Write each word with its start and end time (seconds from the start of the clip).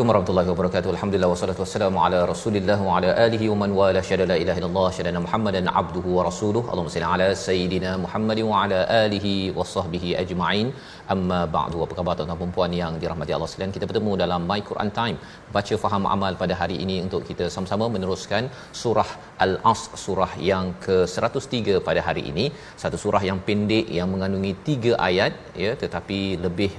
Assalamualaikum 0.00 0.24
warahmatullahi 0.24 0.50
wabarakatuh. 0.52 0.90
Alhamdulillah 0.92 1.28
wassalatu 1.32 1.60
wassalamu 1.62 1.98
ala 2.04 2.18
Rasulillah 2.30 2.76
wa 2.86 2.92
ala 2.98 3.08
alihi 3.24 3.48
wa 3.52 3.56
man 3.62 3.70
wala 3.78 4.00
syada 4.08 4.24
la 4.30 4.36
ilaha 4.42 4.58
illallah 4.60 4.86
syada 4.98 5.20
Muhammadan 5.24 5.66
abduhu 5.80 6.14
wa 6.18 6.22
rasuluh. 6.28 6.62
Allahumma 6.70 6.92
salli 6.94 7.08
ala 7.14 7.26
sayidina 7.42 7.90
Muhammadin 8.04 8.46
wa 8.50 8.62
ala 8.62 8.78
alihi 9.04 9.32
wa 9.58 9.66
sahbihi 9.72 10.10
ajma'in. 10.22 10.68
Amma 11.14 11.40
ba'du. 11.56 11.82
Apa 11.86 11.94
khabar 11.98 12.14
tuan-tuan 12.20 12.40
dan 12.42 12.54
puan 12.58 12.74
yang 12.78 12.94
dirahmati 13.02 13.34
Allah 13.38 13.48
sekalian? 13.52 13.74
Kita 13.76 13.88
bertemu 13.90 14.12
dalam 14.22 14.48
My 14.52 14.58
Quran 14.70 14.92
Time. 15.00 15.18
Baca 15.56 15.76
faham 15.84 16.06
amal 16.14 16.32
pada 16.44 16.56
hari 16.60 16.78
ini 16.84 16.96
untuk 17.06 17.28
kita 17.32 17.48
sama-sama 17.56 17.88
meneruskan 17.96 18.48
surah 18.82 19.10
Al-As, 19.46 19.82
surah 20.04 20.30
yang 20.52 20.72
ke-103 20.86 21.82
pada 21.90 22.02
hari 22.08 22.24
ini. 22.32 22.46
Satu 22.84 23.00
surah 23.04 23.22
yang 23.30 23.40
pendek 23.50 23.88
yang 23.98 24.08
mengandungi 24.14 24.54
tiga 24.70 24.94
ayat 25.10 25.34
ya 25.66 25.74
tetapi 25.84 26.20
lebih 26.46 26.72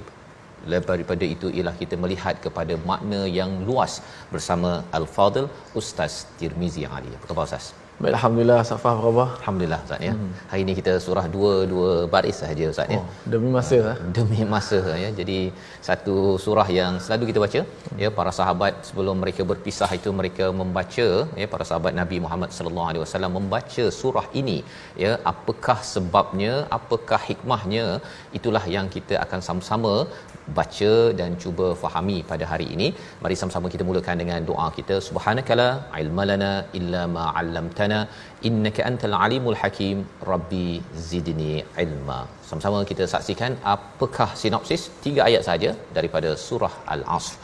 daripada 0.69 1.25
itu 1.35 1.49
ialah 1.57 1.75
kita 1.81 1.97
melihat 2.03 2.35
kepada 2.45 2.75
makna 2.89 3.21
yang 3.39 3.51
luas 3.69 3.93
bersama 4.33 4.71
Al-Fadil 4.99 5.47
Ustaz 5.81 6.25
Tirmizi 6.39 6.85
Ali. 6.97 7.11
Apa 7.17 7.27
khabar 7.31 7.45
Ustaz? 7.49 7.67
Baik, 8.01 8.13
Alhamdulillah 8.17 8.59
Safah 8.69 8.91
apa 8.93 9.01
khabar? 9.05 9.27
Alhamdulillah 9.39 9.79
Ustaz 9.85 9.99
ya. 10.07 10.13
Hmm. 10.17 10.29
Hari 10.51 10.61
ini 10.65 10.73
kita 10.77 10.93
surah 11.05 11.25
dua 11.33 11.51
dua 11.71 11.91
baris 12.13 12.37
sahaja 12.41 12.65
Ustaz 12.73 12.93
ya. 12.93 12.99
Oh, 12.99 13.05
demi 13.33 13.49
masa 13.57 13.77
lah. 13.87 13.95
Demi 14.17 14.39
masa 14.53 14.79
ya. 15.03 15.09
Jadi 15.19 15.37
satu 15.87 16.15
surah 16.45 16.67
yang 16.77 16.93
selalu 17.05 17.29
kita 17.29 17.39
baca 17.43 17.61
ya 18.03 18.09
para 18.17 18.31
sahabat 18.39 18.73
sebelum 18.87 19.15
mereka 19.23 19.43
berpisah 19.51 19.89
itu 19.99 20.09
mereka 20.21 20.47
membaca 20.61 21.07
ya 21.41 21.47
para 21.53 21.67
sahabat 21.69 21.93
Nabi 22.01 22.19
Muhammad 22.25 22.49
sallallahu 22.57 22.89
alaihi 22.91 23.03
wasallam 23.05 23.33
membaca 23.39 23.85
surah 23.99 24.25
ini 24.41 24.57
ya 25.03 25.11
apakah 25.33 25.77
sebabnya 25.93 26.53
apakah 26.79 27.21
hikmahnya 27.29 27.85
itulah 28.39 28.63
yang 28.77 28.89
kita 28.97 29.17
akan 29.25 29.41
sama-sama 29.49 29.93
baca 30.57 30.93
dan 31.19 31.31
cuba 31.43 31.67
fahami 31.83 32.17
pada 32.31 32.45
hari 32.51 32.67
ini. 32.75 32.87
Mari 33.23 33.35
sama-sama 33.41 33.69
kita 33.73 33.83
mulakan 33.89 34.17
dengan 34.21 34.39
doa 34.49 34.67
kita. 34.77 34.97
Subhanakala 35.07 35.69
ilmalana 36.01 36.51
illa 36.79 37.03
ma 37.15 37.25
'allamtana 37.35 37.99
innaka 38.49 38.83
antal 38.89 39.15
alimul 39.25 39.57
hakim. 39.61 39.97
Rabbi 40.31 40.67
zidni 41.09 41.53
ilma. 41.85 42.19
Sama-sama 42.49 42.79
kita 42.91 43.07
saksikan 43.15 43.53
apakah 43.75 44.29
sinopsis 44.43 44.85
tiga 45.05 45.23
ayat 45.29 45.45
saja 45.49 45.71
daripada 45.97 46.31
surah 46.47 46.73
Al-Asr. 46.95 47.35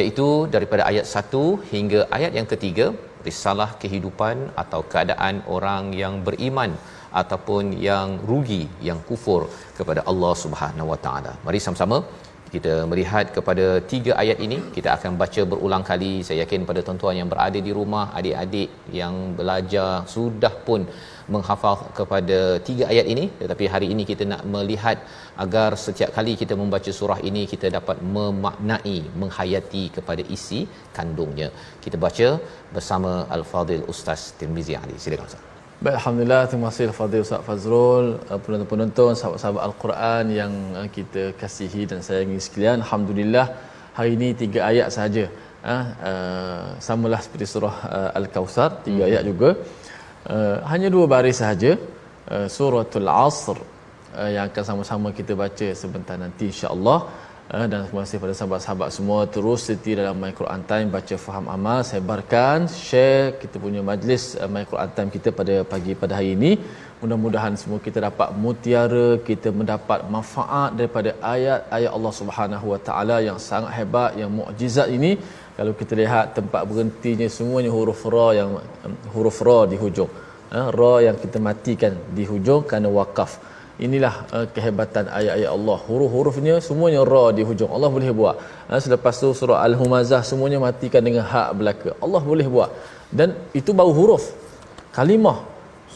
Iaitu 0.00 0.26
daripada 0.54 0.82
ayat 0.90 1.06
1 1.20 1.46
hingga 1.72 2.00
ayat 2.16 2.32
yang 2.38 2.46
ketiga 2.52 2.86
risalah 3.28 3.70
kehidupan 3.82 4.36
atau 4.62 4.80
keadaan 4.92 5.36
orang 5.56 5.84
yang 6.02 6.14
beriman 6.26 6.72
ataupun 7.20 7.64
yang 7.88 8.08
rugi 8.30 8.62
yang 8.88 9.00
kufur 9.08 9.40
kepada 9.78 10.00
Allah 10.10 10.32
Subhanahu 10.44 10.90
Wa 10.92 10.98
Taala. 11.06 11.32
Mari 11.46 11.60
sama-sama 11.64 11.98
kita 12.54 12.72
melihat 12.90 13.26
kepada 13.36 13.66
tiga 13.92 14.12
ayat 14.22 14.38
ini. 14.46 14.58
Kita 14.76 14.88
akan 14.96 15.12
baca 15.22 15.42
berulang 15.50 15.84
kali. 15.90 16.12
Saya 16.26 16.38
yakin 16.42 16.66
pada 16.70 16.80
tuan-tuan 16.86 17.16
yang 17.20 17.28
berada 17.32 17.58
di 17.66 17.72
rumah 17.78 18.04
adik-adik 18.18 18.70
yang 19.00 19.14
belajar 19.38 19.90
sudah 20.14 20.54
pun 20.66 20.82
menghafal 21.34 21.76
kepada 21.98 22.38
tiga 22.68 22.84
ayat 22.92 23.06
ini. 23.14 23.24
Tetapi 23.42 23.66
hari 23.74 23.88
ini 23.94 24.04
kita 24.10 24.26
nak 24.32 24.42
melihat 24.56 24.98
agar 25.44 25.70
setiap 25.84 26.12
kali 26.18 26.34
kita 26.42 26.56
membaca 26.62 26.92
surah 26.98 27.20
ini 27.30 27.44
kita 27.54 27.68
dapat 27.78 27.98
memaknai 28.16 28.98
menghayati 29.22 29.84
kepada 29.96 30.24
isi 30.36 30.60
kandungnya. 30.98 31.48
Kita 31.86 31.98
baca 32.06 32.28
bersama 32.76 33.14
al-fadil 33.38 33.86
ustaz 33.94 34.22
Tirmizi 34.40 34.76
Ali 34.82 34.98
silakan 35.06 35.28
ustaz 35.32 35.51
Baik, 35.82 35.96
Alhamdulillah, 35.98 36.42
terima 36.50 36.66
kasih 36.70 36.94
Fadil 36.96 37.22
Ustaz 37.26 37.42
Fazrul, 37.46 38.06
uh, 38.30 38.38
penonton-penonton, 38.42 39.12
sahabat-sahabat 39.18 39.62
Al-Quran 39.68 40.24
yang 40.30 40.52
uh, 40.80 40.86
kita 40.96 41.22
kasihi 41.40 41.82
dan 41.90 41.98
sayangi 42.06 42.38
sekalian. 42.44 42.76
Alhamdulillah, 42.84 43.46
hari 43.98 44.10
ini 44.16 44.28
tiga 44.42 44.60
ayat 44.70 44.94
sahaja. 44.94 45.24
Uh, 45.72 45.86
uh, 46.10 46.66
samalah 46.88 47.18
seperti 47.24 47.46
surah 47.52 47.76
uh, 47.96 48.10
Al-Kawthar, 48.20 48.70
tiga 48.86 49.02
hmm. 49.02 49.10
ayat 49.10 49.22
juga. 49.30 49.50
Uh, 50.34 50.56
hanya 50.70 50.86
dua 50.86 51.10
baris 51.14 51.42
sahaja. 51.42 51.72
Uh, 52.30 52.46
suratul 52.46 53.10
Asr 53.10 53.58
uh, 53.58 54.30
yang 54.34 54.44
akan 54.54 54.64
sama-sama 54.70 55.10
kita 55.18 55.34
baca 55.34 55.68
sebentar 55.82 56.14
nanti 56.14 56.46
insya-Allah. 56.54 56.98
Uh, 57.56 57.66
dan 57.70 57.80
terima 57.84 58.00
kasih 58.02 58.16
kepada 58.18 58.34
sahabat-sahabat 58.36 58.88
semua. 58.96 59.18
Terus 59.32 59.60
setia 59.68 59.94
dalam 60.00 60.16
My 60.20 60.30
Quran 60.38 60.62
Time 60.70 60.86
baca 60.94 61.16
faham 61.24 61.46
amal. 61.54 61.80
Sebarkan 61.88 62.64
share. 62.64 63.36
Kita 63.42 63.56
punya 63.64 63.80
majlis 63.88 64.22
uh, 64.40 64.48
My 64.54 64.64
Quran 64.70 64.90
Time 64.96 65.10
kita 65.16 65.28
pada 65.40 65.54
pagi 65.72 65.92
pada 66.02 66.16
hari 66.18 66.30
ini. 66.36 66.52
Mudah-mudahan 67.02 67.52
semua 67.60 67.78
kita 67.86 67.98
dapat 68.08 68.28
mutiara 68.44 69.20
kita 69.28 69.52
mendapat 69.60 70.00
manfaat 70.14 70.70
daripada 70.80 71.12
ayat-ayat 71.34 71.92
Allah 71.96 72.14
Subhanahu 72.20 72.66
Wa 72.72 72.80
Taala 72.88 73.16
yang 73.28 73.36
sangat 73.48 73.72
hebat 73.78 74.16
yang 74.22 74.32
mukjizat 74.38 74.88
ini. 74.96 75.12
Kalau 75.58 75.76
kita 75.80 75.92
lihat 76.02 76.32
tempat 76.38 76.64
berhentinya 76.70 77.28
semuanya 77.38 77.70
huruf 77.76 78.02
ra 78.14 78.28
yang 78.40 78.50
huruf 79.12 79.44
ra 79.48 79.60
di 79.72 79.76
hujung. 79.84 80.12
Uh, 80.56 80.68
ra 80.78 80.94
yang 81.08 81.18
kita 81.24 81.36
matikan 81.50 81.92
di 82.16 82.24
hujung 82.32 82.64
kerana 82.64 82.88
wakaf 83.00 83.51
inilah 83.86 84.14
uh, 84.36 84.46
kehebatan 84.54 85.04
ayat-ayat 85.18 85.50
Allah. 85.56 85.78
Huruf-hurufnya 85.88 86.54
semuanya 86.68 87.00
ra 87.12 87.24
di 87.36 87.42
hujung. 87.48 87.70
Allah 87.76 87.90
boleh 87.96 88.10
buat. 88.20 88.36
Uh, 88.70 88.80
selepas 88.84 89.14
tu 89.22 89.28
surah 89.40 89.58
al-humazah 89.66 90.22
semuanya 90.30 90.58
matikan 90.66 91.02
dengan 91.08 91.24
hak 91.32 91.48
belaka. 91.58 91.90
Allah 92.04 92.22
boleh 92.30 92.46
buat. 92.54 92.70
Dan 93.18 93.34
itu 93.60 93.70
baru 93.80 93.92
huruf. 93.98 94.24
Kalimah. 94.96 95.38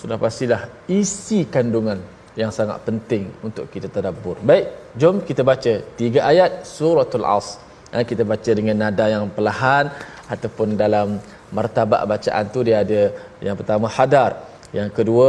Sudah 0.01 0.19
pastilah 0.25 0.61
isi 1.01 1.39
kandungan 1.55 1.99
yang 2.41 2.51
sangat 2.59 2.79
penting 2.89 3.33
untuk 3.47 3.65
kita 3.75 3.89
tadabbur. 3.95 4.37
Baik 4.49 4.67
jom 5.01 5.17
kita 5.29 5.43
baca 5.51 5.73
tiga 6.01 6.21
ayat 6.33 6.69
suratul 6.77 7.27
as. 7.37 7.49
Uh, 7.95 8.05
kita 8.11 8.23
baca 8.33 8.51
dengan 8.59 8.77
nada 8.83 9.07
yang 9.15 9.25
perlahan 9.37 9.89
ataupun 10.35 10.75
dalam 10.83 11.23
martabat 11.57 12.03
bacaan 12.13 12.45
tu 12.55 12.61
dia 12.67 12.83
ada 12.85 13.03
yang 13.47 13.57
pertama 13.61 13.87
hadar. 13.97 14.31
Yang 14.75 14.91
kedua 14.99 15.29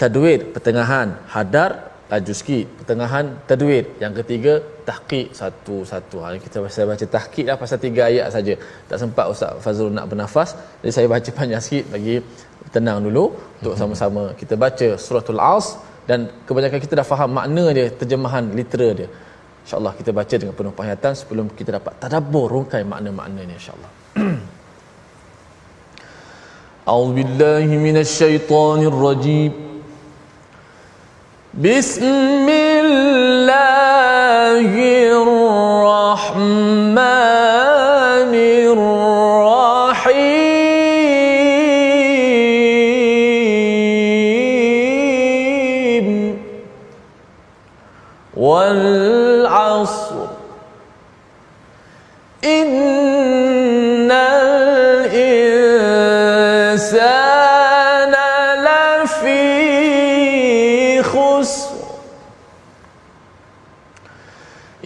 tadwir 0.00 0.40
pertengahan 0.54 1.08
hadar 1.34 1.70
laju 2.12 2.32
sikit 2.38 2.66
pertengahan 2.78 3.24
tadwir 3.48 3.84
yang 4.02 4.12
ketiga 4.18 4.52
tahqiq 4.88 5.26
satu-satu 5.40 6.16
ha 6.22 6.28
kita 6.44 6.56
saya 6.76 6.86
baca 6.92 7.06
tahqiq 7.16 7.46
lah 7.50 7.56
pasal 7.62 7.78
tiga 7.86 8.02
ayat 8.10 8.26
saja 8.36 8.54
tak 8.88 8.98
sempat 9.02 9.26
Ustaz 9.32 9.62
Fazrul 9.64 9.94
nak 9.98 10.06
bernafas 10.10 10.50
jadi 10.82 10.92
saya 10.96 11.06
baca 11.14 11.30
panjang 11.38 11.62
sikit 11.66 11.84
bagi 11.94 12.16
tenang 12.74 12.98
dulu 13.06 13.24
untuk 13.58 13.74
sama-sama 13.80 14.22
kita 14.40 14.54
baca 14.64 14.88
suratul 15.04 15.40
as 15.54 15.68
dan 16.10 16.20
kebanyakan 16.46 16.80
kita 16.84 16.94
dah 17.00 17.06
faham 17.12 17.30
makna 17.38 17.64
dia 17.78 17.86
terjemahan 18.00 18.44
literal 18.58 18.92
dia 19.00 19.08
insyaallah 19.64 19.92
kita 20.00 20.10
baca 20.20 20.34
dengan 20.42 20.54
penuh 20.58 20.74
penghayatan 20.78 21.12
sebelum 21.20 21.46
kita 21.58 21.70
dapat 21.78 21.92
tadabbur 22.02 22.46
rungkai 22.56 22.82
makna-maknanya 22.92 23.54
insyaallah 23.60 23.92
أعوذ 26.90 27.10
بالله 27.18 27.68
من 27.86 27.96
الشيطان 28.04 28.80
الرجيم 28.92 29.52
بسم 31.63 32.49
الله 32.49 33.55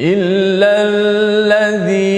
إلا 0.02 0.72
الذي 0.90 2.09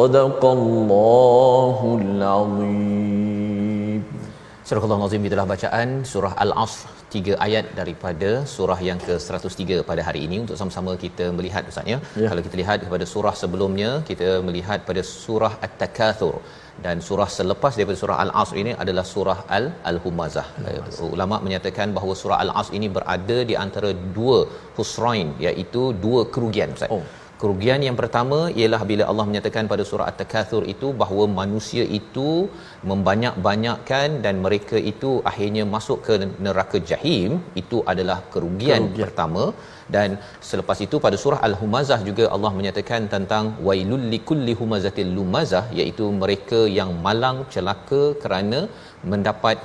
صدق 0.00 0.42
الله 0.44 1.78
العظيم 2.02 3.46
Surah 4.68 4.82
Al-Azim 4.94 5.22
itulah 5.28 5.46
bacaan 5.50 5.88
surah 6.12 6.32
Al-Asr 6.44 6.88
tiga 7.14 7.32
ayat 7.44 7.66
daripada 7.78 8.30
surah 8.52 8.78
yang 8.88 8.98
ke-103 9.06 9.78
pada 9.90 10.02
hari 10.06 10.20
ini 10.26 10.36
untuk 10.44 10.56
sama-sama 10.60 10.92
kita 11.04 11.24
melihat 11.36 11.68
Ustaz 11.70 11.86
ya. 11.92 11.98
ya. 12.22 12.28
Kalau 12.30 12.42
kita 12.46 12.56
lihat 12.60 12.78
kepada 12.86 13.04
surah 13.12 13.34
sebelumnya 13.42 13.90
kita 14.08 14.28
melihat 14.48 14.78
pada 14.88 15.02
surah 15.10 15.52
At-Takatsur 15.66 16.34
dan 16.86 16.96
surah 17.08 17.28
selepas 17.36 17.72
daripada 17.78 17.98
surah 18.02 18.16
Al-Asr 18.24 18.56
ini 18.62 18.72
adalah 18.84 19.04
surah 19.12 19.38
Al 19.58 19.66
Al-Humazah. 19.90 20.46
Ulama 21.14 21.38
menyatakan 21.46 21.94
bahawa 21.98 22.16
surah 22.22 22.38
Al-Asr 22.46 22.74
ini 22.80 22.90
berada 22.96 23.38
di 23.50 23.56
antara 23.64 23.92
dua 24.18 24.38
husrain 24.78 25.30
iaitu 25.46 25.84
dua 26.06 26.22
kerugian 26.36 26.74
Ustaz. 26.76 26.90
Oh. 26.96 27.04
Kerugian 27.41 27.81
yang 27.85 27.95
pertama 27.99 28.37
ialah 28.61 28.79
bila 28.89 29.03
Allah 29.11 29.23
menyatakan 29.29 29.69
pada 29.71 29.83
surah 29.89 30.07
At-Takatsur 30.09 30.63
itu 30.73 30.87
bahawa 31.01 31.23
manusia 31.39 31.83
itu 31.99 32.29
membanyak-banyakkan 32.89 34.07
dan 34.25 34.35
mereka 34.45 34.77
itu 34.91 35.11
akhirnya 35.31 35.63
masuk 35.75 35.97
ke 36.07 36.15
neraka 36.45 36.79
jahim 36.91 37.31
itu 37.61 37.79
adalah 37.93 38.19
kerugian, 38.35 38.83
kerugian. 38.85 39.05
pertama 39.05 39.43
dan 39.95 40.09
selepas 40.49 40.77
itu 40.85 40.97
pada 41.05 41.17
surah 41.23 41.41
al-humazah 41.49 41.99
juga 42.09 42.27
Allah 42.35 42.51
menyatakan 42.59 43.09
tentang 43.15 43.47
wailul 43.69 44.05
likulli 44.13 44.55
humazatil 44.61 45.11
lumazah 45.19 45.65
iaitu 45.79 46.07
mereka 46.23 46.61
yang 46.79 46.93
malang 47.07 47.39
celaka 47.55 48.03
kerana 48.23 48.61
mendapat 49.13 49.57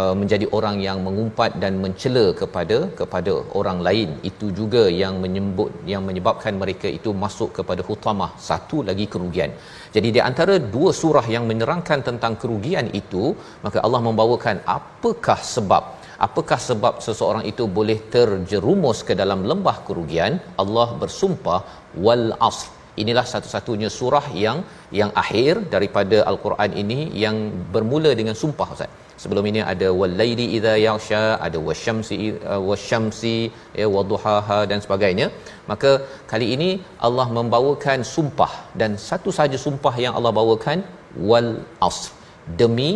Uh, 0.00 0.14
menjadi 0.20 0.46
orang 0.56 0.76
yang 0.84 0.98
mengumpat 1.06 1.60
dan 1.62 1.72
mencela 1.82 2.22
kepada 2.38 2.76
kepada 3.00 3.32
orang 3.58 3.78
lain. 3.86 4.08
Itu 4.28 4.46
juga 4.58 4.82
yang 5.00 5.20
menyebut 5.24 5.68
yang 5.90 6.02
menyebabkan 6.08 6.56
mereka 6.62 6.88
itu 6.98 7.12
masuk 7.24 7.50
kepada 7.58 7.84
hutamah. 7.88 8.30
Satu 8.48 8.80
lagi 8.88 9.04
kerugian. 9.14 9.52
Jadi 9.96 10.08
di 10.16 10.20
antara 10.28 10.56
dua 10.74 10.96
surah 11.00 11.26
yang 11.34 11.44
menerangkan 11.50 12.00
tentang 12.08 12.40
kerugian 12.40 12.88
itu 13.00 13.36
maka 13.66 13.84
Allah 13.84 14.00
membawakan 14.08 14.64
apakah 14.78 15.38
sebab? 15.54 15.84
Apakah 16.26 16.60
sebab 16.70 16.94
seseorang 17.06 17.44
itu 17.52 17.66
boleh 17.78 17.98
terjerumus 18.14 19.00
ke 19.08 19.12
dalam 19.22 19.42
lembah 19.50 19.76
kerugian? 19.88 20.40
Allah 20.64 20.88
bersumpah 21.02 21.60
wal 22.06 22.26
asr 22.48 22.81
inilah 23.02 23.24
satu-satunya 23.32 23.88
surah 23.98 24.26
yang 24.44 24.58
yang 25.00 25.10
akhir 25.22 25.52
daripada 25.74 26.18
al-Quran 26.30 26.70
ini 26.82 26.98
yang 27.24 27.36
bermula 27.74 28.10
dengan 28.20 28.36
sumpah 28.42 28.68
Ustaz 28.74 28.90
sebelum 29.22 29.44
ini 29.50 29.60
ada 29.72 29.88
walaili 30.00 30.46
idza 30.56 30.74
yaghsha 30.86 31.22
ada 31.46 31.58
wasyamsi 31.68 32.18
uh, 32.52 32.60
wasyamsi 32.70 33.36
ya 33.80 33.86
wadhuhaha 33.94 34.58
dan 34.70 34.78
sebagainya 34.86 35.26
maka 35.70 35.92
kali 36.32 36.48
ini 36.56 36.70
Allah 37.08 37.26
membawakan 37.38 38.00
sumpah 38.14 38.52
dan 38.82 38.92
satu 39.08 39.32
saja 39.38 39.58
sumpah 39.66 39.94
yang 40.04 40.14
Allah 40.20 40.32
bawakan 40.40 40.80
wal 41.30 41.50
asr 41.88 42.12
demi 42.60 42.90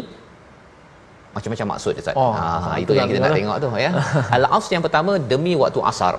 macam-macam 1.36 1.66
maksud 1.72 2.00
Ustaz. 2.00 2.16
Oh, 2.22 2.32
ha 2.36 2.74
itu 2.82 2.92
yang 2.98 3.08
kita 3.10 3.20
nak 3.24 3.36
tengok 3.38 3.58
tu 3.64 3.68
ya. 3.86 3.90
Al 4.36 4.44
asr 4.58 4.70
yang 4.76 4.84
pertama 4.86 5.12
demi 5.32 5.52
waktu 5.62 5.80
asar. 5.90 6.14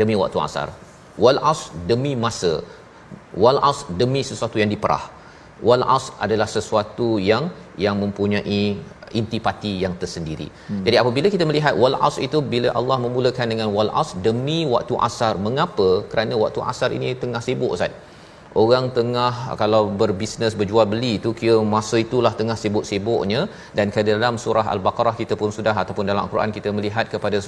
Demi 0.00 0.14
waktu 0.22 0.38
asar. 0.46 0.68
Wal 1.24 1.40
asr 1.52 1.70
demi 1.90 2.12
masa. 2.24 2.52
Wal 3.34 3.58
asr 3.70 3.94
demi 4.00 4.22
sesuatu 4.26 4.58
yang 4.62 4.70
diperah. 4.74 5.04
Wal 5.62 5.84
asr 5.84 6.14
adalah 6.24 6.48
sesuatu 6.50 7.20
yang 7.30 7.52
yang 7.78 7.96
mempunyai 8.02 8.62
intipati 9.18 9.72
yang 9.84 9.94
tersendiri. 10.02 10.48
Hmm. 10.70 10.82
Jadi 10.86 10.96
apabila 11.02 11.28
kita 11.34 11.44
melihat 11.50 11.74
wal 11.82 11.96
as 12.08 12.16
itu 12.26 12.38
bila 12.52 12.70
Allah 12.80 12.96
memulakan 13.04 13.46
dengan 13.52 13.68
wal 13.76 13.90
as 14.02 14.10
demi 14.26 14.58
waktu 14.74 14.94
asar. 15.08 15.34
Mengapa? 15.46 15.88
Kerana 16.10 16.34
waktu 16.42 16.60
asar 16.72 16.90
ini 16.98 17.14
tengah 17.22 17.42
sibuk 17.42 17.74
Ustaz. 17.76 17.90
Orang 18.62 18.90
tengah 18.96 19.54
kalau 19.60 19.82
berbisnes 20.00 20.54
berjual 20.60 20.86
beli 20.92 21.10
itu 21.18 21.30
kira 21.40 21.58
masa 21.74 21.96
itulah 22.04 22.32
tengah 22.40 22.56
sibuk-sibuknya. 22.62 23.40
Dan 23.76 23.94
ke 23.94 24.02
dalam 24.08 24.34
surah 24.44 24.66
al-Baqarah 24.74 25.14
kita 25.20 25.34
pun 25.40 25.50
sudah 25.58 25.74
ataupun 25.82 26.04
dalam 26.10 26.22
Al-Quran 26.26 26.50
kita 26.56 26.70
melihat 26.78 27.06
kepada 27.14 27.38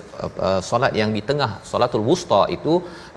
uh, 0.46 0.60
solat 0.70 0.94
yang 1.00 1.10
di 1.16 1.22
tengah 1.30 1.50
solatul 1.70 2.06
wusta 2.10 2.40
itu 2.56 2.74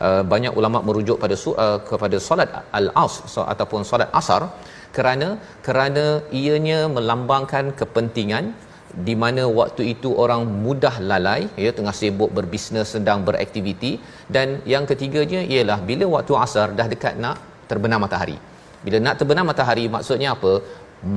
uh, 0.07 0.23
banyak 0.33 0.57
ulama 0.59 0.81
merujuk 0.87 1.21
pada 1.23 1.37
uh, 1.37 1.77
kepada 1.89 2.17
solat 2.27 2.49
al-asr 2.79 3.29
so, 3.35 3.45
ataupun 3.53 3.85
solat 3.91 4.09
asar 4.21 4.41
kerana 4.97 5.29
kerana 5.67 6.05
ianya 6.41 6.79
melambangkan 6.97 7.65
kepentingan 7.79 8.45
di 9.07 9.13
mana 9.21 9.43
waktu 9.59 9.83
itu 9.93 10.09
orang 10.23 10.41
mudah 10.65 10.95
lalai 11.09 11.41
ya 11.63 11.71
tengah 11.77 11.93
sibuk 12.01 12.31
berbisnes 12.37 12.89
sedang 12.95 13.21
beraktiviti. 13.27 13.91
Dan 14.35 14.65
yang 14.73 14.85
ketiganya 14.89 15.43
ialah 15.53 15.79
bila 15.89 16.07
waktu 16.17 16.33
asar 16.45 16.67
dah 16.79 16.89
dekat 16.93 17.15
nak 17.25 17.37
terbenam 17.69 18.01
matahari. 18.05 18.37
Bila 18.85 18.97
nak 19.05 19.15
terbenam 19.19 19.47
matahari 19.51 19.85
maksudnya 19.97 20.31
apa? 20.37 20.53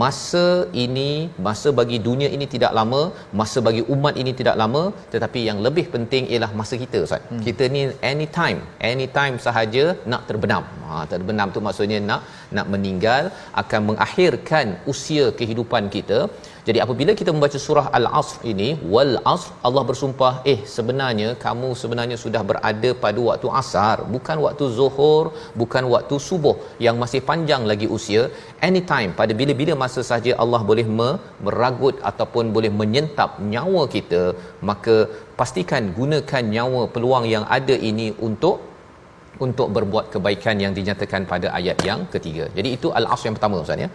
Masa 0.00 0.46
ini 0.82 1.10
masa 1.46 1.68
bagi 1.78 1.98
dunia 2.06 2.28
ini 2.36 2.46
tidak 2.54 2.72
lama 2.78 3.00
masa 3.40 3.58
bagi 3.66 3.82
umat 3.94 4.14
ini 4.22 4.32
tidak 4.40 4.56
lama 4.62 4.82
tetapi 5.12 5.40
yang 5.48 5.58
lebih 5.66 5.84
penting 5.94 6.24
ialah 6.32 6.50
masa 6.60 6.74
kita 6.82 6.98
ustaz. 7.06 7.22
Hmm. 7.30 7.42
kita 7.46 7.64
ni 7.74 7.82
anytime 8.10 8.58
anytime 8.90 9.36
sahaja 9.46 9.84
nak 10.12 10.24
terbenam. 10.28 10.64
Ha 10.88 11.04
terbenam 11.12 11.54
tu 11.54 11.62
maksudnya 11.68 12.00
nak 12.10 12.22
nak 12.58 12.66
meninggal 12.74 13.24
akan 13.62 13.80
mengakhirkan 13.90 14.76
usia 14.92 15.26
kehidupan 15.40 15.86
kita 15.96 16.20
jadi 16.68 16.78
apabila 16.84 17.12
kita 17.18 17.30
membaca 17.34 17.58
surah 17.64 17.84
Al-Asr 17.98 18.38
ini, 18.52 18.66
wal 18.94 19.12
asr 19.32 19.50
Allah 19.66 19.82
bersumpah, 19.90 20.32
eh 20.52 20.56
sebenarnya 20.74 21.28
kamu 21.44 21.68
sebenarnya 21.82 22.16
sudah 22.24 22.42
berada 22.50 22.90
pada 23.04 23.20
waktu 23.28 23.48
asar, 23.60 23.96
bukan 24.14 24.36
waktu 24.44 24.64
zuhur, 24.78 25.24
bukan 25.60 25.84
waktu 25.94 26.16
subuh 26.26 26.56
yang 26.86 26.96
masih 27.02 27.20
panjang 27.30 27.64
lagi 27.70 27.88
usia. 27.96 28.24
Anytime 28.68 29.12
pada 29.20 29.32
bila-bila 29.40 29.76
masa 29.84 30.04
saja 30.10 30.34
Allah 30.44 30.60
boleh 30.70 30.86
meragut 31.46 31.96
ataupun 32.10 32.52
boleh 32.58 32.72
menyentap 32.80 33.40
nyawa 33.54 33.84
kita, 33.96 34.22
maka 34.70 34.96
pastikan 35.40 35.84
gunakan 35.98 36.44
nyawa 36.56 36.84
peluang 36.96 37.26
yang 37.34 37.46
ada 37.58 37.76
ini 37.90 38.08
untuk 38.28 38.56
untuk 39.46 39.68
berbuat 39.76 40.06
kebaikan 40.14 40.56
yang 40.64 40.72
dinyatakan 40.78 41.24
pada 41.32 41.48
ayat 41.58 41.78
yang 41.88 42.00
ketiga. 42.14 42.44
Jadi 42.56 42.68
itu 42.76 42.88
al-asr 43.00 43.26
yang 43.28 43.36
pertama 43.38 43.64
Ustaz 43.64 43.84
ya. 43.86 43.90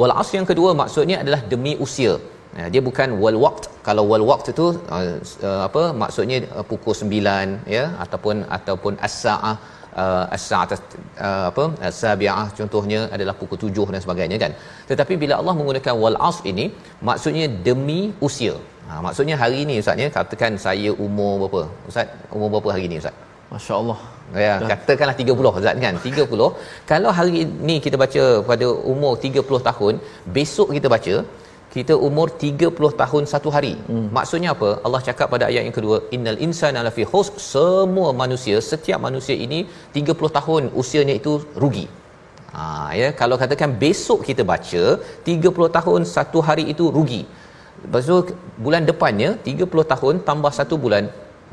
Wal 0.00 0.14
asr 0.20 0.34
yang 0.38 0.48
kedua 0.50 0.70
maksudnya 0.82 1.16
adalah 1.22 1.40
demi 1.52 1.74
usia. 1.86 2.14
Ya, 2.58 2.66
dia 2.74 2.82
bukan 2.88 3.08
wal 3.22 3.38
waqt. 3.44 3.64
Kalau 3.86 4.04
wal 4.10 4.24
waqt 4.30 4.46
itu 4.52 4.66
uh, 4.94 5.04
uh, 5.48 5.60
apa 5.68 5.82
maksudnya 6.02 6.38
uh, 6.58 6.64
pukul 6.70 6.94
9 7.02 7.74
ya 7.76 7.84
ataupun 8.04 8.36
ataupun 8.56 8.92
as-saah 9.08 9.54
uh, 10.02 10.24
as-sa'at 10.36 10.70
uh, 11.26 11.44
apa 11.50 11.64
as-sabi'ah 11.88 12.46
contohnya 12.58 13.00
adalah 13.16 13.34
pukul 13.40 13.58
7 13.70 13.94
dan 13.94 14.02
sebagainya 14.06 14.38
kan. 14.44 14.52
Tetapi 14.90 15.16
bila 15.22 15.36
Allah 15.40 15.54
menggunakan 15.60 15.94
wal 16.02 16.18
asr 16.30 16.44
ini 16.52 16.66
maksudnya 17.10 17.46
demi 17.68 18.00
usia. 18.28 18.54
Ha, 18.90 18.98
maksudnya 19.06 19.36
hari 19.42 19.58
ini 19.64 19.74
ustaz 19.82 20.02
ya 20.02 20.08
katakan 20.18 20.52
saya 20.66 20.90
umur 21.06 21.32
berapa? 21.42 21.60
Ustaz 21.90 22.08
umur 22.36 22.48
berapa 22.54 22.70
hari 22.74 22.84
ini 22.90 22.98
ustaz? 23.02 23.14
Masya-Allah. 23.52 23.98
Ya, 24.44 24.54
katakanlah 24.70 25.16
30 25.20 25.52
Ustaz 25.58 25.76
kan. 25.84 25.94
30. 26.06 26.48
Kalau 26.90 27.10
hari 27.18 27.34
ini 27.44 27.76
kita 27.84 27.96
baca 28.02 28.24
pada 28.50 28.66
umur 28.92 29.12
30 29.24 29.60
tahun, 29.68 29.94
besok 30.36 30.68
kita 30.76 30.90
baca 30.94 31.14
kita 31.74 31.94
umur 32.06 32.26
30 32.42 32.90
tahun 33.00 33.22
satu 33.32 33.48
hari. 33.56 33.72
Hmm. 33.90 34.06
Maksudnya 34.16 34.50
apa? 34.54 34.70
Allah 34.86 35.00
cakap 35.08 35.26
pada 35.34 35.44
ayat 35.50 35.62
yang 35.66 35.76
kedua, 35.78 35.96
innal 36.14 36.38
insana 36.46 36.80
lafi 36.86 37.04
khusr. 37.12 37.34
Semua 37.52 38.10
manusia, 38.22 38.56
setiap 38.70 39.00
manusia 39.06 39.36
ini 39.46 39.60
30 39.98 40.36
tahun 40.38 40.62
usianya 40.82 41.14
itu 41.20 41.34
rugi. 41.62 41.86
Ha, 42.54 42.62
ya, 43.00 43.08
kalau 43.20 43.36
katakan 43.42 43.70
besok 43.82 44.20
kita 44.28 44.42
baca 44.52 44.82
30 45.26 45.76
tahun 45.76 46.00
satu 46.14 46.38
hari 46.48 46.64
itu 46.74 46.86
rugi. 46.96 47.22
Lepas 47.84 48.04
tu 48.10 48.16
bulan 48.64 48.82
depannya 48.90 49.28
30 49.50 49.92
tahun 49.92 50.14
tambah 50.28 50.52
satu 50.58 50.74
bulan 50.84 51.04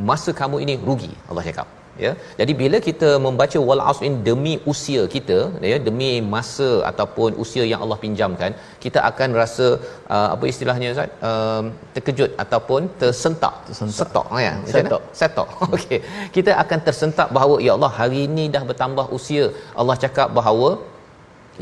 masa 0.09 0.31
kamu 0.39 0.57
ini 0.65 0.73
rugi 0.87 1.11
Allah 1.29 1.43
cakap 1.49 1.67
ya. 2.05 2.11
Jadi 2.39 2.53
bila 2.61 2.77
kita 2.87 3.09
membaca 3.25 3.59
wal 3.69 3.83
asr 3.91 4.11
demi 4.27 4.53
usia 4.71 5.03
kita 5.15 5.37
ya 5.71 5.77
demi 5.87 6.09
masa 6.33 6.69
ataupun 6.91 7.39
usia 7.43 7.63
yang 7.71 7.81
Allah 7.85 7.99
pinjamkan 8.05 8.51
kita 8.85 8.99
akan 9.09 9.29
rasa 9.41 9.67
uh, 10.15 10.27
apa 10.33 10.45
istilahnya 10.53 10.89
Ustaz? 10.95 11.11
Uh, 11.29 11.63
terkejut 11.95 12.31
ataupun 12.43 12.81
tersentak. 13.01 13.55
Tersentak. 13.69 14.27
Ya 14.47 14.53
setok. 14.75 15.01
Setok. 15.21 15.49
Okey. 15.75 16.01
Kita 16.35 16.51
akan 16.63 16.79
tersentak 16.89 17.29
bahawa 17.37 17.57
ya 17.67 17.73
Allah 17.77 17.93
hari 18.01 18.21
ini 18.29 18.45
dah 18.57 18.63
bertambah 18.71 19.07
usia. 19.19 19.47
Allah 19.81 19.97
cakap 20.05 20.29
bahawa 20.39 20.69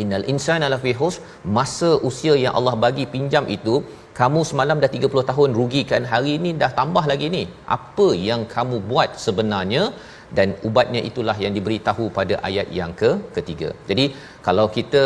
innal 0.04 0.26
insana 0.32 0.68
lafi 0.74 0.94
hus 1.02 1.16
masa 1.58 1.92
usia 2.10 2.34
yang 2.46 2.54
Allah 2.60 2.76
bagi 2.86 3.06
pinjam 3.14 3.46
itu 3.58 3.76
kamu 4.20 4.42
semalam 4.50 4.78
dah 4.84 4.90
30 4.98 5.30
tahun 5.30 5.50
rugikan 5.60 6.04
hari 6.12 6.32
ini 6.40 6.50
dah 6.62 6.70
tambah 6.80 7.04
lagi 7.12 7.28
ni. 7.36 7.44
Apa 7.78 8.08
yang 8.28 8.42
kamu 8.56 8.78
buat 8.90 9.10
sebenarnya 9.26 9.84
dan 10.38 10.48
ubatnya 10.68 11.02
itulah 11.10 11.36
yang 11.44 11.54
diberitahu 11.58 12.06
pada 12.18 12.36
ayat 12.50 12.68
yang 12.80 12.92
ke 13.02 13.10
ketiga. 13.36 13.70
Jadi 13.90 14.06
kalau 14.48 14.66
kita 14.78 15.04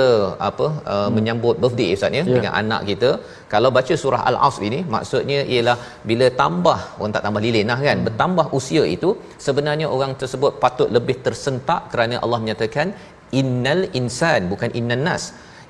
apa 0.49 0.67
uh, 0.93 0.95
hmm. 0.95 1.11
menyambut 1.15 1.55
birthday 1.63 1.89
ustaz 1.97 2.17
ya 2.17 2.23
yeah. 2.23 2.33
dengan 2.35 2.53
anak 2.61 2.81
kita, 2.89 3.11
kalau 3.53 3.69
baca 3.77 3.93
surah 4.03 4.21
al-asr 4.31 4.63
ini 4.69 4.79
maksudnya 4.95 5.39
ialah 5.53 5.77
bila 6.11 6.27
tambah 6.41 6.79
orang 6.99 7.13
tak 7.17 7.25
tambah 7.27 7.43
lilin 7.47 7.69
lah 7.73 7.79
kan, 7.87 7.97
hmm. 7.97 8.07
bertambah 8.09 8.47
usia 8.59 8.83
itu 8.95 9.11
sebenarnya 9.47 9.89
orang 9.97 10.13
tersebut 10.23 10.53
patut 10.63 10.89
lebih 10.97 11.17
tersentak 11.27 11.83
kerana 11.93 12.17
Allah 12.25 12.41
menyatakan 12.45 12.89
innal 13.41 13.83
insan 13.99 14.41
bukan 14.51 14.69
innan 14.79 15.03
nas 15.07 15.23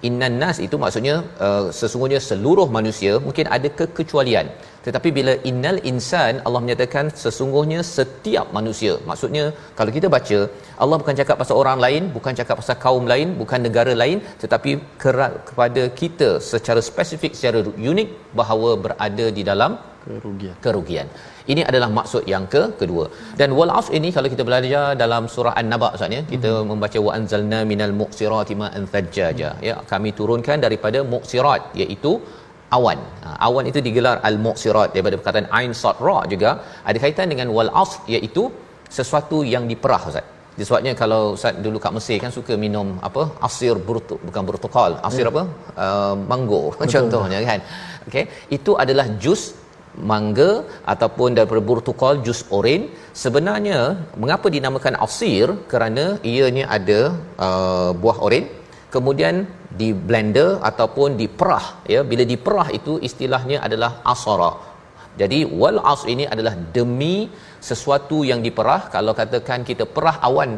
innan 0.08 0.36
nas 0.42 0.58
itu 0.66 0.76
maksudnya 0.84 1.16
uh, 1.46 1.66
sesungguhnya 1.80 2.20
seluruh 2.30 2.68
manusia 2.78 3.14
mungkin 3.26 3.46
ada 3.56 3.70
kekecualian 3.80 4.48
tetapi 4.86 5.10
bila 5.18 5.34
innal 5.50 5.80
insan 5.92 6.34
Allah 6.46 6.62
menyatakan 6.66 7.06
sesungguhnya 7.24 7.80
setiap 7.96 8.48
manusia 8.58 8.94
maksudnya 9.10 9.46
kalau 9.80 9.92
kita 9.98 10.08
baca 10.16 10.40
Allah 10.84 10.98
bukan 11.02 11.18
cakap 11.20 11.38
pasal 11.42 11.56
orang 11.64 11.80
lain 11.86 12.04
bukan 12.18 12.34
cakap 12.40 12.56
pasal 12.62 12.78
kaum 12.86 13.06
lain 13.14 13.30
bukan 13.42 13.62
negara 13.68 13.94
lain 14.04 14.20
tetapi 14.44 14.74
kepada 15.04 15.86
kita 16.02 16.30
secara 16.52 16.84
spesifik 16.90 17.34
secara 17.40 17.62
unik 17.92 18.10
bahawa 18.42 18.72
berada 18.86 19.28
di 19.40 19.46
dalam 19.52 19.74
kerugian 20.06 20.56
kerugian 20.66 21.08
ini 21.52 21.62
adalah 21.70 21.90
maksud 21.98 22.24
yang 22.34 22.46
ke 22.54 22.62
kedua 22.80 23.06
dan 23.40 23.50
wal 23.58 23.72
asr 23.80 23.94
ini 24.00 24.10
kalau 24.16 24.30
kita 24.34 24.44
belajar 24.50 24.86
dalam 25.04 25.24
surah 25.36 25.54
an-naba 25.62 25.90
ustaz 25.98 26.16
ya 26.18 26.22
kita 26.34 26.52
hmm. 26.56 26.68
membaca 26.72 27.00
wa 27.08 27.12
anzalna 27.18 27.60
minal 27.72 27.96
muqsirati 28.02 28.56
ma'an 28.62 28.86
thajjaja 28.94 29.50
hmm. 29.54 29.64
ya 29.70 29.76
kami 29.92 30.12
turunkan 30.20 30.60
daripada 30.66 31.02
muqsirat 31.14 31.64
iaitu 31.84 32.14
awan. 32.78 33.00
Ha, 33.26 33.30
awan 33.48 33.66
itu 33.72 33.80
digelar 33.88 34.16
al-muqsirat 34.30 34.90
daripada 34.96 35.16
perkataan 35.20 35.48
ain 35.60 35.72
sad 35.82 35.98
ra 36.08 36.18
juga 36.34 36.52
ada 36.90 36.98
kaitan 37.04 37.28
dengan 37.34 37.48
wal 37.58 37.72
asr 37.84 38.02
iaitu 38.16 38.44
sesuatu 38.98 39.40
yang 39.54 39.66
diperah 39.72 40.02
ustaz. 40.12 40.28
Sebabnya 40.68 40.94
kalau 41.02 41.22
ustaz 41.38 41.62
dulu 41.66 41.78
kat 41.84 41.94
Mesir 41.98 42.18
kan 42.24 42.32
suka 42.38 42.54
minum 42.64 42.88
apa 43.08 43.24
asir 43.48 43.76
burtu 43.88 44.16
bukan 44.28 44.44
burtukal, 44.50 44.92
asir 45.10 45.26
hmm. 45.26 45.32
apa? 45.32 45.44
Uh, 45.86 46.16
mango 46.32 46.62
contohnya 46.96 47.40
kan. 47.50 47.60
Okey, 48.08 48.26
itu 48.58 48.72
adalah 48.84 49.08
jus 49.24 49.42
mangga 50.12 50.52
ataupun 50.94 51.30
daripada 51.38 51.62
burtukal 51.70 52.14
jus 52.26 52.42
oren 52.58 52.82
sebenarnya 53.24 53.80
mengapa 54.22 54.48
dinamakan 54.56 54.96
asir 55.06 55.48
kerana 55.72 56.06
ianya 56.32 56.66
ada 56.78 57.00
uh, 57.48 57.92
buah 58.02 58.18
oren 58.28 58.46
kemudian 58.96 59.36
di 59.82 59.90
blender 60.08 60.52
ataupun 60.70 61.16
diperah 61.22 61.66
ya. 61.94 62.02
Bila 62.12 62.24
diperah 62.34 62.68
itu 62.80 62.94
istilahnya 63.10 63.58
adalah 63.68 63.92
asara. 64.14 64.52
Jadi 65.22 65.40
wal 65.62 65.80
as 65.92 66.02
ini 66.14 66.26
adalah 66.34 66.54
demi 66.78 67.16
sesuatu 67.70 68.18
yang 68.32 68.42
diperah. 68.48 68.82
Kalau 68.96 69.14
katakan 69.22 69.64
kita 69.70 69.84
perah 69.96 70.16
awan 70.28 70.52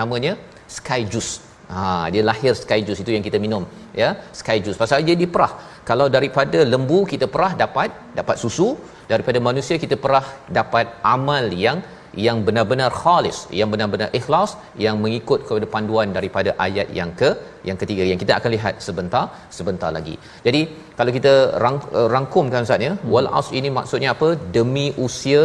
namanya 0.00 0.32
sky 0.76 1.02
juice. 1.12 1.32
Ha 1.72 1.82
dia 2.14 2.22
lahir 2.30 2.52
sky 2.62 2.80
juice 2.86 3.00
itu 3.04 3.12
yang 3.16 3.24
kita 3.28 3.38
minum 3.44 3.64
ya. 4.02 4.10
Sky 4.40 4.58
juice. 4.64 4.80
Pasal 4.82 5.06
dia 5.08 5.16
diperah. 5.24 5.52
Kalau 5.90 6.06
daripada 6.16 6.58
lembu 6.72 7.00
kita 7.12 7.28
perah 7.34 7.52
dapat 7.64 7.90
dapat 8.20 8.38
susu. 8.44 8.68
Daripada 9.12 9.38
manusia 9.48 9.76
kita 9.82 9.96
perah 10.04 10.26
dapat 10.58 10.86
amal 11.14 11.44
yang 11.64 11.78
yang 12.26 12.38
benar-benar 12.46 12.90
khalis 13.02 13.38
yang 13.60 13.68
benar-benar 13.74 14.08
ikhlas 14.18 14.50
yang 14.84 14.96
mengikut 15.04 15.40
kepada 15.46 15.66
panduan 15.74 16.08
daripada 16.16 16.50
ayat 16.66 16.88
yang 16.98 17.10
ke 17.20 17.30
yang 17.68 17.78
ketiga 17.82 18.04
yang 18.10 18.20
kita 18.22 18.32
akan 18.38 18.50
lihat 18.56 18.74
sebentar 18.86 19.24
sebentar 19.58 19.90
lagi 19.98 20.16
jadi 20.46 20.62
kalau 20.98 21.12
kita 21.18 21.34
rang, 21.64 21.78
rangkumkan 22.14 22.66
ustaz 22.68 22.86
ya 22.88 22.92
hmm. 22.94 23.08
wal 23.14 23.30
as 23.40 23.48
ini 23.60 23.70
maksudnya 23.78 24.10
apa 24.16 24.28
demi 24.56 24.86
usia 25.06 25.44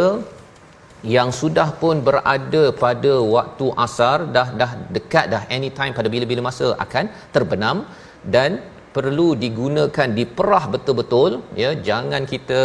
yang 1.15 1.29
sudah 1.41 1.69
pun 1.81 1.97
berada 2.07 2.63
pada 2.83 3.13
waktu 3.35 3.67
asar 3.85 4.17
dah 4.35 4.47
dah 4.61 4.71
dekat 4.95 5.25
dah 5.33 5.43
anytime 5.57 5.95
pada 5.99 6.09
bila-bila 6.13 6.41
masa 6.49 6.67
akan 6.85 7.05
terbenam 7.35 7.77
dan 8.35 8.59
perlu 8.95 9.27
digunakan 9.43 10.07
diperah 10.19 10.63
betul-betul 10.73 11.31
ya. 11.63 11.71
Jangan 11.87 12.23
kita 12.33 12.61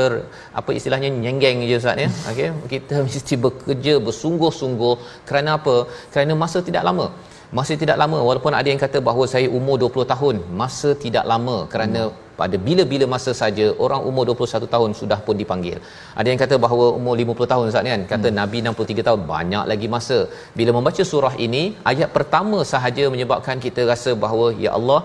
apa 0.60 0.70
istilahnya 0.78 1.10
nyenggeng 1.22 1.64
je 1.70 1.76
ustaz 1.82 2.00
ya. 2.04 2.08
Okey? 2.30 2.48
Kita 2.74 2.94
mesti 3.06 3.34
bekerja 3.46 3.94
bersungguh-sungguh. 4.06 4.94
Kerana 5.28 5.60
apa? 5.60 5.76
Kerana 6.12 6.32
masa 6.44 6.60
tidak 6.68 6.84
lama 6.88 7.08
masa 7.58 7.72
tidak 7.82 7.96
lama 8.02 8.18
walaupun 8.28 8.54
ada 8.60 8.68
yang 8.72 8.82
kata 8.84 8.98
bahawa 9.08 9.24
saya 9.32 9.48
umur 9.58 9.76
20 9.82 10.12
tahun 10.12 10.36
masa 10.60 10.90
tidak 11.04 11.24
lama 11.32 11.56
kerana 11.72 12.00
hmm. 12.04 12.20
pada 12.40 12.56
bila-bila 12.66 13.06
masa 13.14 13.32
saja 13.40 13.66
orang 13.84 14.02
umur 14.10 14.24
21 14.32 14.70
tahun 14.74 14.90
sudah 15.00 15.18
pun 15.26 15.36
dipanggil 15.42 15.78
ada 16.20 16.28
yang 16.32 16.40
kata 16.44 16.58
bahawa 16.64 16.86
umur 16.98 17.14
50 17.24 17.50
tahun 17.52 17.64
ustaz 17.70 17.88
kan 17.92 18.04
kata 18.12 18.28
hmm. 18.30 18.38
nabi 18.40 18.60
63 18.66 19.08
tahun 19.08 19.22
banyak 19.32 19.64
lagi 19.72 19.88
masa 19.96 20.18
bila 20.60 20.72
membaca 20.78 21.04
surah 21.12 21.34
ini 21.46 21.64
ayat 21.92 22.10
pertama 22.18 22.60
sahaja 22.72 23.06
menyebabkan 23.16 23.58
kita 23.66 23.84
rasa 23.92 24.12
bahawa 24.26 24.48
ya 24.66 24.72
Allah 24.78 25.00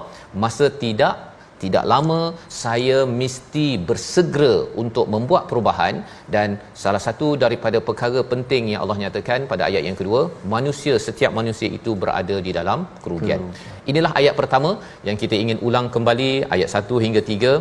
masa 0.46 0.68
tidak 0.84 1.29
tidak 1.64 1.86
lama 1.94 2.20
saya 2.62 2.98
mesti 3.22 3.68
bersegera 3.90 4.54
untuk 4.84 5.06
membuat 5.14 5.44
perubahan 5.50 5.96
dan 6.36 6.58
salah 6.84 7.02
satu 7.08 7.30
daripada 7.44 7.80
perkara 7.90 8.22
penting 8.34 8.64
yang 8.74 8.82
Allah 8.84 9.00
nyatakan 9.04 9.50
pada 9.52 9.66
ayat 9.70 9.84
yang 9.88 9.98
kedua 10.02 10.22
manusia 10.56 10.96
setiap 11.08 11.34
manusia 11.40 11.70
itu 11.80 11.94
berada 12.04 12.38
di 12.48 12.54
dalam 12.60 12.80
kerugian. 13.04 13.44
Inilah 13.92 14.14
ayat 14.22 14.34
pertama 14.40 14.72
yang 15.08 15.18
kita 15.24 15.36
ingin 15.44 15.60
ulang 15.68 15.90
kembali 15.98 16.32
ayat 16.56 16.70
1 16.80 17.06
hingga 17.06 17.22
3 17.34 17.54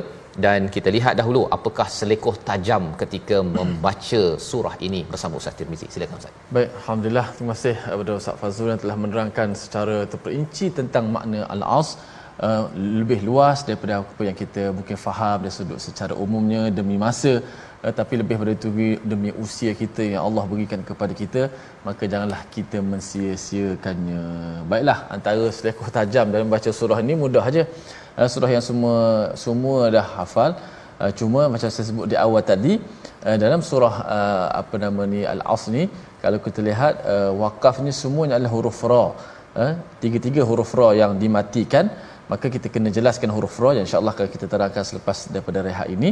dan 0.44 0.60
kita 0.74 0.88
lihat 0.96 1.14
dahulu 1.20 1.40
apakah 1.56 1.86
selekoh 1.98 2.34
tajam 2.48 2.84
ketika 3.00 3.36
membaca 3.56 4.22
surah 4.48 4.74
ini 4.88 5.00
bersama 5.12 5.40
Ustaz 5.40 5.56
Tirmizi. 5.58 5.86
Silakan 5.94 6.16
Ustaz. 6.20 6.34
Baik, 6.56 6.70
alhamdulillah 6.80 7.26
terima 7.36 7.54
kasih 7.56 7.76
kepada 7.92 8.12
Ustaz 8.20 8.36
Fazrul 8.42 8.70
yang 8.74 8.82
telah 8.84 8.96
menerangkan 9.04 9.48
secara 9.62 9.96
terperinci 10.12 10.66
tentang 10.78 11.06
makna 11.16 11.40
al-as 11.54 11.90
uh, 12.46 12.64
lebih 13.00 13.20
luas 13.28 13.58
daripada 13.68 13.92
apa 14.02 14.22
yang 14.28 14.36
kita 14.42 14.62
mungkin 14.78 14.96
faham 15.06 15.38
dari 15.44 15.54
sudut 15.58 15.80
secara 15.86 16.14
umumnya 16.24 16.62
demi 16.78 16.96
masa 17.04 17.32
uh, 17.84 17.92
tapi 17.98 18.14
lebih 18.20 18.36
daripada 18.38 18.52
itu 18.58 18.70
demi 19.12 19.30
usia 19.44 19.72
kita 19.82 20.02
yang 20.12 20.22
Allah 20.28 20.44
berikan 20.52 20.80
kepada 20.90 21.14
kita 21.22 21.42
maka 21.86 22.02
janganlah 22.12 22.40
kita 22.56 22.78
mensia-siakannya. 22.92 24.22
Baiklah 24.72 24.98
antara 25.16 25.46
selekoh 25.58 25.90
tajam 25.98 26.26
dalam 26.34 26.50
baca 26.54 26.72
surah 26.80 26.98
ini 27.06 27.16
mudah 27.24 27.44
saja 27.48 27.64
uh, 28.18 28.28
surah 28.34 28.50
yang 28.56 28.64
semua 28.70 28.98
semua 29.44 29.78
dah 29.96 30.06
hafal. 30.18 30.52
Uh, 31.02 31.12
cuma 31.18 31.40
macam 31.52 31.68
saya 31.74 31.86
sebut 31.88 32.06
di 32.12 32.16
awal 32.26 32.42
tadi 32.52 32.72
uh, 33.28 33.36
dalam 33.42 33.60
surah 33.66 33.94
uh, 34.16 34.46
apa 34.60 34.74
nama 34.84 35.02
ni 35.12 35.20
al-asr 35.32 35.70
ni 35.76 35.84
kalau 36.22 36.38
kita 36.46 36.60
lihat 36.68 36.94
uh, 37.12 37.30
wakaf 37.42 37.76
ni 37.86 37.92
semuanya 38.02 38.34
adalah 38.38 38.52
huruf 38.54 38.80
ra. 38.92 39.04
Uh, 39.62 39.72
tiga-tiga 40.02 40.42
huruf 40.48 40.72
ra 40.78 40.88
yang 41.00 41.12
dimatikan 41.22 41.86
maka 42.32 42.46
kita 42.54 42.68
kena 42.74 42.88
jelaskan 42.96 43.30
huruf 43.36 43.56
ra 43.64 43.70
insyaallah 43.84 44.14
kalau 44.16 44.30
kita 44.34 44.46
terangkan 44.52 44.84
selepas 44.90 45.18
daripada 45.34 45.58
rehat 45.68 45.88
ini. 45.96 46.10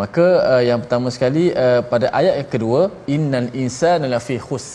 Maka 0.00 0.26
uh, 0.52 0.62
yang 0.68 0.80
pertama 0.82 1.08
sekali 1.16 1.44
uh, 1.64 1.80
pada 1.92 2.06
ayat 2.20 2.34
yang 2.40 2.50
kedua 2.54 2.80
innal 3.14 3.48
insana 3.62 4.08
lafi 4.14 4.36
khus. 4.46 4.66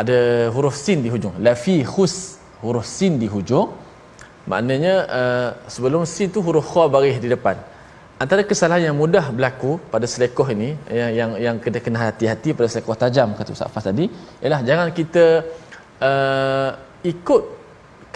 Ada 0.00 0.18
huruf 0.54 0.76
sin 0.84 1.00
di 1.04 1.10
hujung. 1.14 1.34
Lafi 1.46 1.76
khus 1.94 2.14
huruf 2.64 2.86
sin 2.96 3.16
di 3.22 3.28
hujung. 3.34 3.72
Maknanya 4.52 4.94
uh, 5.18 5.48
sebelum 5.74 6.04
sin 6.14 6.28
tu 6.34 6.40
huruf 6.46 6.68
kha 6.72 6.84
baris 6.94 7.16
di 7.24 7.28
depan. 7.34 7.56
Antara 8.22 8.42
kesalahan 8.50 8.82
yang 8.90 8.96
mudah 9.00 9.24
berlaku 9.36 9.72
pada 9.92 10.06
selekoh 10.12 10.46
ini 10.54 10.70
yang 10.98 11.10
yang, 11.18 11.30
yang 11.46 11.56
kena 11.64 11.78
kena 11.84 11.98
hati-hati 12.04 12.50
pada 12.58 12.68
selekoh 12.72 12.96
tajam 13.02 13.30
kata 13.38 13.54
Ustaz 13.56 13.70
Fas 13.74 13.84
tadi 13.88 14.06
ialah 14.42 14.60
jangan 14.68 14.88
kita 14.98 15.24
uh, 16.08 16.70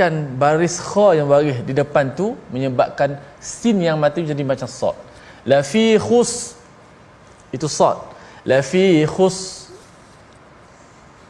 ikutkan 0.02 0.34
baris 0.34 0.82
kha 0.82 1.14
yang 1.14 1.30
baris 1.30 1.62
di 1.62 1.70
depan 1.70 2.10
tu 2.18 2.34
menyebabkan 2.50 3.22
sin 3.38 3.78
yang 3.78 3.94
mati 4.02 4.26
jadi 4.26 4.42
macam 4.42 4.66
sad 4.66 4.98
la 5.46 5.62
fi 5.62 5.94
khus 5.94 6.58
itu 7.54 7.70
sad 7.70 8.02
la 8.42 8.58
fi 8.62 9.06
khus. 9.06 9.70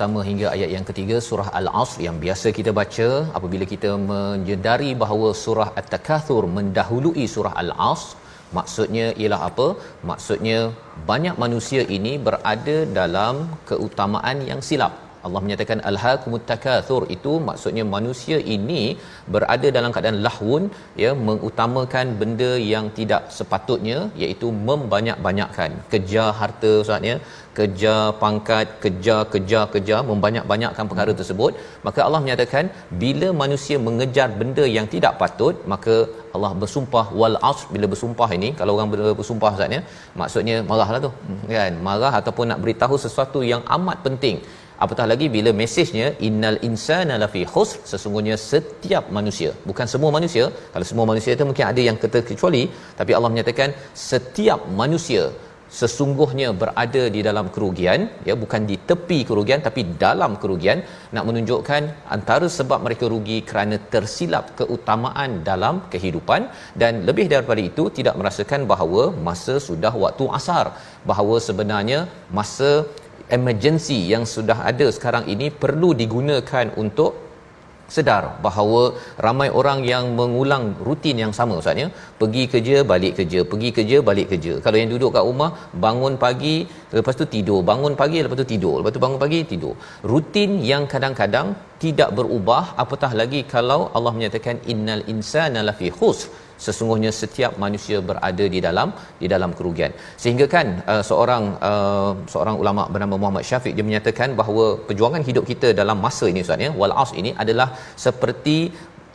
pertama 0.06 0.26
hingga 0.30 0.48
ayat 0.56 0.70
yang 0.74 0.84
ketiga 0.88 1.16
surah 1.26 1.46
Al-Asr 1.58 2.00
yang 2.04 2.16
biasa 2.24 2.48
kita 2.58 2.70
baca 2.78 3.06
apabila 3.38 3.64
kita 3.70 3.90
menyedari 4.10 4.90
bahawa 5.00 5.28
surah 5.40 5.66
At-Takatsur 5.80 6.42
mendahului 6.56 7.24
surah 7.32 7.54
Al-Asr. 7.62 8.14
Maksudnya 8.58 9.06
ialah 9.20 9.40
apa? 9.48 9.66
Maksudnya 10.10 10.58
banyak 11.10 11.34
manusia 11.44 11.82
ini 11.96 12.12
berada 12.28 12.76
dalam 13.00 13.34
keutamaan 13.70 14.46
yang 14.50 14.62
silap 14.68 14.94
Allah 15.26 15.40
menyatakan 15.44 15.78
alhaakumut 15.90 16.44
takatsur 16.50 17.02
itu 17.16 17.32
maksudnya 17.48 17.84
manusia 17.94 18.38
ini 18.56 18.82
berada 19.34 19.70
dalam 19.76 19.90
keadaan 19.94 20.18
lahun 20.26 20.62
ya 21.04 21.10
mengutamakan 21.28 22.06
benda 22.20 22.50
yang 22.72 22.86
tidak 22.98 23.22
sepatutnya 23.38 23.98
iaitu 24.22 24.50
membanyak-banyakkan. 24.68 25.72
Kejar 25.94 26.28
harta 26.40 26.72
ustaznya 26.84 27.16
kejar 27.58 28.02
pangkat 28.22 28.66
kejar 28.82 29.20
kejar 29.32 29.64
kejar 29.74 30.00
membanyak-banyakkan 30.10 30.86
perkara 30.90 31.12
tersebut. 31.20 31.52
Maka 31.86 32.00
Allah 32.06 32.20
menyatakan 32.24 32.64
bila 33.02 33.30
manusia 33.42 33.78
mengejar 33.88 34.28
benda 34.40 34.66
yang 34.76 34.88
tidak 34.94 35.14
patut 35.22 35.56
maka 35.74 35.96
Allah 36.36 36.52
bersumpah 36.62 37.04
wal 37.20 37.36
asr 37.50 37.66
bila 37.74 37.86
bersumpah 37.92 38.28
ini 38.38 38.48
kalau 38.58 38.72
orang 38.76 38.90
bersumpah 39.20 39.52
ustaznya 39.56 39.80
maksudnya 40.20 40.56
marahlah 40.70 41.00
tu 41.06 41.10
kan? 41.54 41.74
Marah 41.88 42.12
ataupun 42.20 42.46
nak 42.52 42.60
beritahu 42.64 42.96
sesuatu 43.04 43.40
yang 43.52 43.62
amat 43.76 43.98
penting 44.08 44.38
apatah 44.84 45.06
lagi 45.12 45.26
bila 45.36 45.50
mesejnya 45.60 46.06
innal 46.28 46.58
insana 46.68 47.16
lafi 47.22 47.42
khusr 47.54 47.78
sesungguhnya 47.90 48.36
setiap 48.50 49.04
manusia 49.18 49.50
bukan 49.70 49.86
semua 49.94 50.10
manusia. 50.18 50.44
Kalau 50.74 50.86
semua 50.90 51.06
manusia 51.10 51.32
itu 51.36 51.44
mungkin 51.50 51.66
ada 51.72 51.82
yang 51.88 51.98
terkecuali 52.02 52.62
tapi 53.00 53.12
Allah 53.16 53.32
menyatakan 53.34 53.70
setiap 54.08 54.62
manusia 54.82 55.24
sesungguhnya 55.80 56.48
berada 56.60 57.02
di 57.14 57.20
dalam 57.28 57.46
kerugian 57.54 58.00
ya 58.28 58.34
bukan 58.42 58.62
di 58.70 58.76
tepi 58.88 59.18
kerugian 59.28 59.60
tapi 59.66 59.82
dalam 60.04 60.32
kerugian 60.42 60.78
nak 61.14 61.24
menunjukkan 61.28 61.82
antara 62.16 62.46
sebab 62.58 62.78
mereka 62.86 63.04
rugi 63.14 63.38
kerana 63.48 63.76
tersilap 63.94 64.54
keutamaan 64.58 65.32
dalam 65.50 65.76
kehidupan 65.94 66.42
dan 66.82 67.02
lebih 67.08 67.26
daripada 67.32 67.62
itu 67.70 67.86
tidak 67.98 68.14
merasakan 68.20 68.62
bahawa 68.72 69.02
masa 69.28 69.56
sudah 69.68 69.92
waktu 70.04 70.26
asar 70.38 70.66
bahawa 71.10 71.36
sebenarnya 71.48 71.98
masa 72.38 72.70
emergency 73.38 73.98
yang 74.12 74.24
sudah 74.34 74.58
ada 74.70 74.86
sekarang 74.96 75.24
ini 75.34 75.48
perlu 75.62 75.90
digunakan 76.02 76.66
untuk 76.82 77.26
sedar 77.94 78.22
bahawa 78.44 78.80
ramai 79.26 79.48
orang 79.60 79.80
yang 79.90 80.04
mengulang 80.18 80.64
rutin 80.86 81.16
yang 81.22 81.32
sama 81.38 81.58
ustaz 81.60 81.82
ya. 81.82 81.88
Pergi 82.20 82.42
kerja 82.52 82.76
balik 82.92 83.12
kerja. 83.18 83.40
Pergi 83.50 83.70
kerja 83.76 83.96
balik 84.08 84.26
kerja. 84.32 84.52
Kalau 84.64 84.76
yang 84.80 84.90
duduk 84.94 85.10
kat 85.16 85.24
rumah 85.28 85.50
bangun 85.84 86.16
pagi 86.24 86.56
lepas 86.96 87.14
tu 87.20 87.26
tidur. 87.34 87.60
Bangun 87.70 87.94
pagi 88.00 88.18
lepas 88.24 88.38
tu 88.42 88.46
tidur. 88.52 88.74
Lepas 88.80 88.94
tu 88.96 89.02
bangun 89.04 89.20
pagi 89.24 89.40
tidur. 89.52 89.74
Rutin 90.12 90.58
yang 90.70 90.84
kadang-kadang 90.94 91.54
tidak 91.84 92.10
berubah 92.18 92.74
apatah 92.84 93.12
lagi 93.20 93.42
kalau 93.54 93.80
Allah 93.96 94.12
menyatakan 94.18 94.58
innal 94.72 95.04
insana 95.14 95.62
lafi 95.70 95.90
khusr 95.98 96.26
sesungguhnya 96.64 97.10
setiap 97.20 97.52
manusia 97.64 97.98
berada 98.08 98.44
di 98.54 98.60
dalam 98.66 98.88
di 99.22 99.26
dalam 99.34 99.50
kerugian. 99.58 99.92
Sehingga 100.22 100.46
kan 100.54 100.66
uh, 100.92 101.02
seorang 101.10 101.44
uh, 101.70 102.12
seorang 102.32 102.56
ulama 102.62 102.84
bernama 102.94 103.16
Muhammad 103.22 103.44
Syafiq 103.50 103.74
dia 103.78 103.86
menyatakan 103.90 104.32
bahawa 104.40 104.64
perjuangan 104.88 105.24
hidup 105.28 105.44
kita 105.52 105.70
dalam 105.80 106.00
masa 106.06 106.26
ini 106.32 106.42
ustaz 106.46 106.66
ya 106.66 106.72
wal 106.80 106.94
as 107.04 107.12
ini 107.20 107.32
adalah 107.44 107.68
seperti 108.06 108.58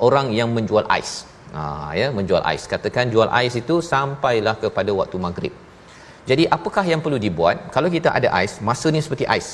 orang 0.08 0.30
yang 0.40 0.50
menjual 0.58 0.86
ais. 0.98 1.12
Ha 1.56 1.64
ya 2.00 2.08
menjual 2.18 2.44
ais. 2.52 2.64
Katakan 2.74 3.12
jual 3.14 3.30
ais 3.42 3.56
itu 3.64 3.78
sampailah 3.92 4.56
kepada 4.64 4.94
waktu 5.02 5.18
maghrib. 5.28 5.54
Jadi 6.30 6.44
apakah 6.56 6.86
yang 6.92 7.02
perlu 7.06 7.20
dibuat? 7.28 7.58
Kalau 7.76 7.90
kita 7.96 8.10
ada 8.18 8.30
ais 8.40 8.54
masa 8.70 8.88
ni 8.96 9.02
seperti 9.06 9.26
ais. 9.36 9.52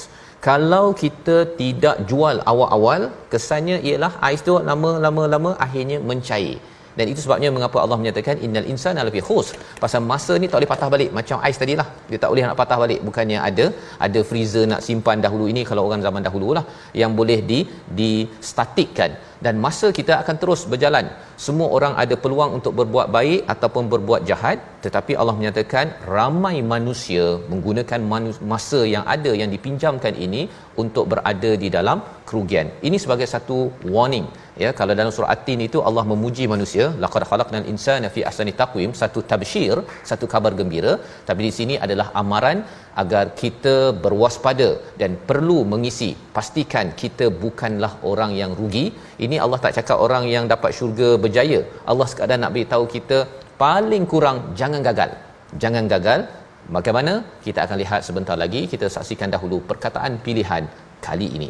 Kalau 0.48 0.86
kita 1.04 1.36
tidak 1.60 1.96
jual 2.10 2.36
awal-awal 2.52 3.02
kesannya 3.32 3.78
ialah 3.90 4.12
ais 4.28 4.42
tu 4.48 4.54
lama-lama 4.70 5.24
lama 5.34 5.52
akhirnya 5.66 5.98
mencair 6.10 6.58
dan 6.98 7.06
itu 7.12 7.22
sebabnya 7.26 7.50
mengapa 7.56 7.78
Allah 7.84 7.98
menyatakan 8.02 8.36
innal 8.46 8.68
insana 8.74 9.06
lafi 9.08 9.22
khusr. 9.28 9.56
Pasal 9.84 10.02
masa 10.12 10.34
ni 10.42 10.48
tak 10.52 10.58
boleh 10.60 10.72
patah 10.74 10.90
balik. 10.94 11.10
Macam 11.20 11.38
ais 11.48 11.60
tadilah 11.62 11.88
dia 12.10 12.20
tak 12.24 12.30
boleh 12.32 12.44
nak 12.48 12.58
patah 12.62 12.78
balik. 12.84 13.00
Bukannya 13.08 13.40
ada 13.50 13.66
ada 14.08 14.20
freezer 14.30 14.66
nak 14.72 14.82
simpan 14.88 15.20
dahulu 15.26 15.48
ini 15.54 15.64
kalau 15.70 15.84
orang 15.88 16.04
zaman 16.08 16.24
dahululah 16.28 16.66
yang 17.02 17.14
boleh 17.20 17.40
di 17.52 17.60
di 18.00 18.12
statikkan 18.50 19.14
dan 19.46 19.56
masa 19.66 19.88
kita 20.00 20.14
akan 20.22 20.36
terus 20.42 20.62
berjalan. 20.72 21.06
Semua 21.46 21.68
orang 21.78 21.94
ada 22.04 22.16
peluang 22.24 22.52
untuk 22.58 22.74
berbuat 22.80 23.08
baik 23.18 23.42
ataupun 23.54 23.84
berbuat 23.94 24.22
jahat. 24.30 24.58
Tetapi 24.86 25.14
Allah 25.22 25.36
menyatakan 25.40 25.86
ramai 26.16 26.56
manusia 26.74 27.26
menggunakan 27.52 28.02
masa 28.54 28.82
yang 28.96 29.06
ada 29.16 29.32
yang 29.42 29.50
dipinjamkan 29.56 30.14
ini 30.26 30.42
untuk 30.84 31.06
berada 31.14 31.52
di 31.64 31.70
dalam 31.78 32.00
kerugian. 32.30 32.70
Ini 32.88 32.98
sebagai 33.04 33.28
satu 33.36 33.58
warning 33.96 34.28
ya 34.64 34.70
kalau 34.80 34.94
dalam 35.00 35.12
surah 35.16 35.32
at-tin 35.34 35.62
itu 35.68 35.80
Allah 35.90 36.04
memuji 36.12 36.46
manusia 36.54 36.86
laqad 37.04 37.24
khalaqnal 37.30 37.68
insana 37.72 38.08
fi 38.16 38.22
ahsani 38.30 38.54
taqwim 38.62 38.92
satu 39.02 39.22
tabsyir 39.32 39.78
satu 40.10 40.26
kabar 40.34 40.52
gembira. 40.60 40.94
Tapi 41.28 41.42
di 41.48 41.52
sini 41.60 41.76
adalah 41.86 42.08
amaran 42.22 42.60
agar 43.04 43.26
kita 43.42 43.76
berwaspada 44.06 44.70
dan 45.02 45.14
perlu 45.30 45.58
mengisi 45.74 46.10
pastikan 46.38 46.88
kita 47.02 47.28
bukanlah 47.44 47.94
orang 48.12 48.34
yang 48.42 48.54
rugi. 48.60 48.86
Ini 49.28 49.38
Allah 49.46 49.60
tak 49.66 49.76
cakap 49.78 50.00
orang 50.08 50.26
yang 50.36 50.48
dapat 50.54 50.74
syurga 50.80 51.10
berjaya. 51.26 51.62
Allah 51.92 52.08
sekadar 52.14 52.40
nak 52.44 52.54
beritahu 52.58 52.86
kita 52.96 53.20
paling 53.64 54.06
kurang 54.14 54.40
jangan 54.62 54.84
gagal. 54.90 55.14
Jangan 55.64 55.86
gagal 55.94 56.20
bagaimana? 56.76 57.14
Kita 57.46 57.60
akan 57.66 57.78
lihat 57.84 58.02
sebentar 58.10 58.38
lagi 58.44 58.62
kita 58.74 58.88
saksikan 58.98 59.32
dahulu 59.36 59.60
perkataan 59.72 60.14
pilihan 60.28 60.66
kali 61.08 61.28
ini 61.40 61.50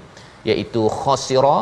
iaitu 0.49 0.81
khasira 0.99 1.57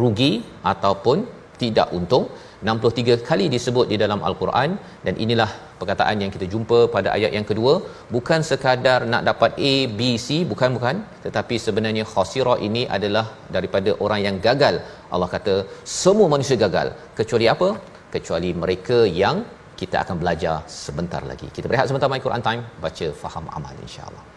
rugi 0.00 0.32
ataupun 0.72 1.18
tidak 1.62 1.88
untung. 1.98 2.26
63 2.68 3.24
kali 3.28 3.46
disebut 3.54 3.86
di 3.92 3.96
dalam 4.02 4.20
al-Quran 4.28 4.70
dan 5.06 5.14
inilah 5.24 5.48
perkataan 5.80 6.22
yang 6.22 6.30
kita 6.34 6.46
jumpa 6.52 6.78
pada 6.94 7.08
ayat 7.16 7.32
yang 7.36 7.46
kedua. 7.50 7.74
Bukan 8.14 8.40
sekadar 8.50 9.00
nak 9.12 9.22
dapat 9.30 9.50
A 9.70 9.74
B 9.98 10.00
C 10.26 10.28
bukan 10.52 10.70
bukan. 10.76 10.96
Tetapi 11.24 11.56
sebenarnya 11.66 12.04
khasira 12.12 12.54
ini 12.68 12.84
adalah 12.96 13.26
daripada 13.56 13.92
orang 14.04 14.22
yang 14.26 14.38
gagal. 14.46 14.78
Allah 15.14 15.28
kata 15.36 15.56
semua 16.00 16.28
manusia 16.34 16.58
gagal. 16.64 16.90
Kecuali 17.18 17.48
apa? 17.54 17.68
Kecuali 18.16 18.52
mereka 18.62 18.98
yang 19.22 19.38
kita 19.80 19.96
akan 20.04 20.16
belajar 20.22 20.56
sebentar 20.84 21.22
lagi. 21.32 21.48
Kita 21.58 21.68
berehat 21.68 21.88
sebentar 21.92 22.08
my 22.14 22.22
Quran 22.26 22.44
time. 22.48 22.64
Baca 22.86 23.08
faham 23.24 23.46
amal 23.58 23.76
insya-Allah 23.86 24.35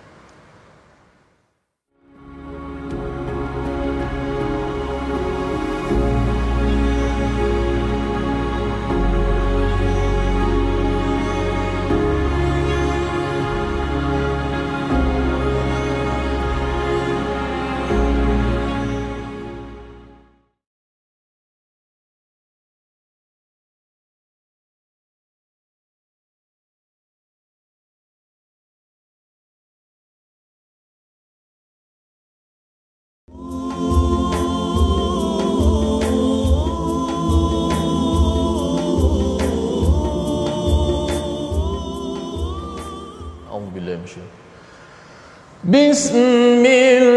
بسم 45.72 46.16
الله 46.16 47.07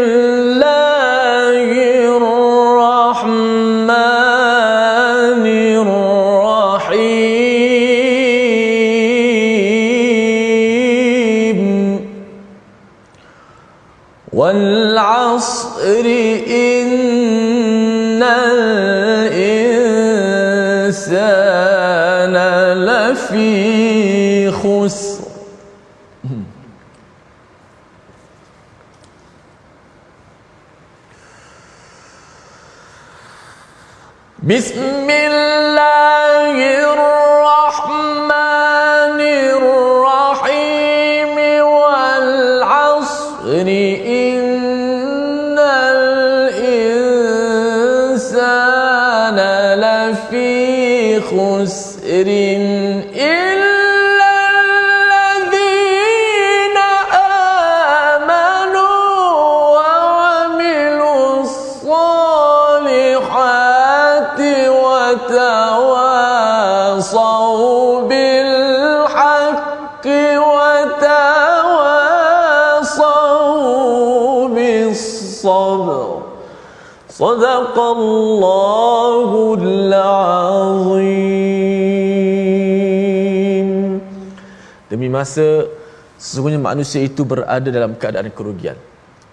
بسم 34.53 35.09
الله 35.09 36.53
الرحمن 36.93 38.29
الرحيم 39.57 41.37
والعصر 41.65 43.41
إن 44.05 45.57
الإنسان 45.93 46.97
لفي 49.81 51.19
خسر 51.21 52.27
صدق 77.72 77.76
الله 77.80 79.30
العظيم 79.60 80.08
demi 84.92 85.08
masa 85.08 85.64
sesungguhnya 86.20 86.60
manusia 86.60 87.00
itu 87.00 87.24
berada 87.24 87.68
dalam 87.72 87.96
keadaan 87.96 88.28
kerugian 88.36 88.76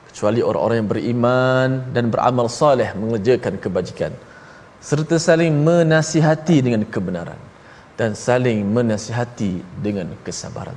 kecuali 0.08 0.40
orang-orang 0.40 0.78
yang 0.80 0.88
beriman 0.94 1.70
dan 1.92 2.08
beramal 2.08 2.48
soleh 2.48 2.88
mengerjakan 2.96 3.60
kebajikan 3.60 4.16
serta 4.80 5.20
saling 5.20 5.52
menasihati 5.68 6.58
dengan 6.64 6.88
kebenaran 6.88 7.40
dan 8.00 8.16
saling 8.16 8.64
menasihati 8.76 9.54
dengan 9.86 10.08
kesabaran. 10.24 10.76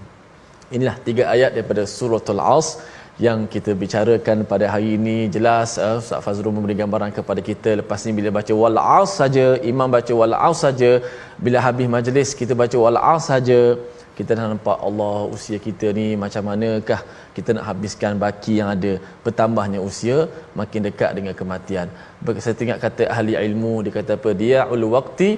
Inilah 0.75 0.97
tiga 1.07 1.31
ayat 1.35 1.51
daripada 1.55 1.83
suratul 1.87 2.43
As 2.43 2.83
yang 3.22 3.46
kita 3.54 3.72
bicarakan 3.82 4.42
pada 4.52 4.66
hari 4.74 4.98
ini. 4.98 5.30
Jelas 5.30 5.78
uh, 5.78 6.02
Ustaz 6.02 6.22
Fazrul 6.26 6.56
memberi 6.56 6.76
gambaran 6.82 7.14
kepada 7.18 7.42
kita. 7.50 7.78
Lepas 7.82 8.06
ni 8.06 8.12
bila 8.18 8.30
baca 8.38 8.54
wal 8.62 8.80
saja 9.06 9.48
imam 9.72 9.90
baca 9.96 10.14
wal 10.22 10.34
saja 10.64 10.92
bila 11.38 11.58
habis 11.66 11.88
majlis 11.96 12.34
kita 12.34 12.54
baca 12.62 12.78
wal 12.86 12.98
saja 13.30 13.78
kita 14.18 14.38
dah 14.38 14.46
nampak 14.50 14.78
Allah 14.88 15.26
usia 15.36 15.58
kita 15.68 15.90
ni 15.98 16.08
macam 16.24 16.46
manakah 16.50 17.02
kita 17.36 17.50
nak 17.58 17.66
habiskan 17.70 18.18
baki 18.24 18.54
yang 18.62 18.70
ada. 18.76 18.94
Bertambahnya 19.26 19.80
usia 19.90 20.18
makin 20.60 20.86
dekat 20.88 21.12
dengan 21.18 21.34
kematian. 21.40 21.90
Saya 22.46 22.56
tengok 22.60 22.80
kata 22.86 23.04
ahli 23.14 23.34
ilmu 23.48 23.74
dia 23.86 23.94
kata 23.98 24.18
apa? 24.18 24.32
Dia 24.42 24.60
ul 24.74 24.86
waqti 24.96 25.30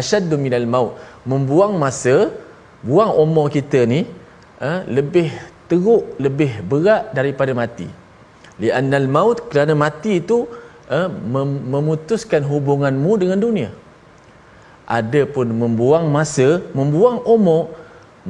asyaddu 0.00 0.36
minal 0.44 0.68
maut. 0.74 0.96
Membuang 1.32 1.76
masa 1.84 2.16
buang 2.88 3.12
umur 3.24 3.46
kita 3.56 3.84
ni 3.92 4.00
eh, 4.68 4.80
lebih 4.96 5.28
teruk 5.72 6.20
lebih 6.24 6.52
berat 6.70 7.16
daripada 7.18 7.52
mati. 7.56 7.88
Li'annal 8.62 9.08
maut 9.16 9.38
kerana 9.48 9.72
mati 9.84 10.20
itu 10.20 10.44
uh, 10.96 11.08
mem- 11.08 11.62
memutuskan 11.74 12.44
hubunganmu 12.50 13.12
dengan 13.22 13.40
dunia. 13.40 13.70
Ada 14.98 15.22
pun 15.34 15.48
membuang 15.62 16.04
masa 16.16 16.60
membuang 16.78 17.24
umur 17.34 17.72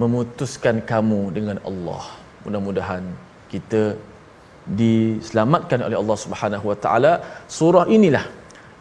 memutuskan 0.02 0.78
kamu 0.90 1.20
dengan 1.36 1.58
Allah. 1.70 2.04
Mudah-mudahan 2.46 3.02
kita 3.50 3.82
diselamatkan 4.80 5.82
oleh 5.86 5.98
Allah 5.98 6.18
Subhanahu 6.24 6.70
Wa 6.70 6.78
Taala. 6.84 7.12
Surah 7.58 7.90
inilah 7.96 8.22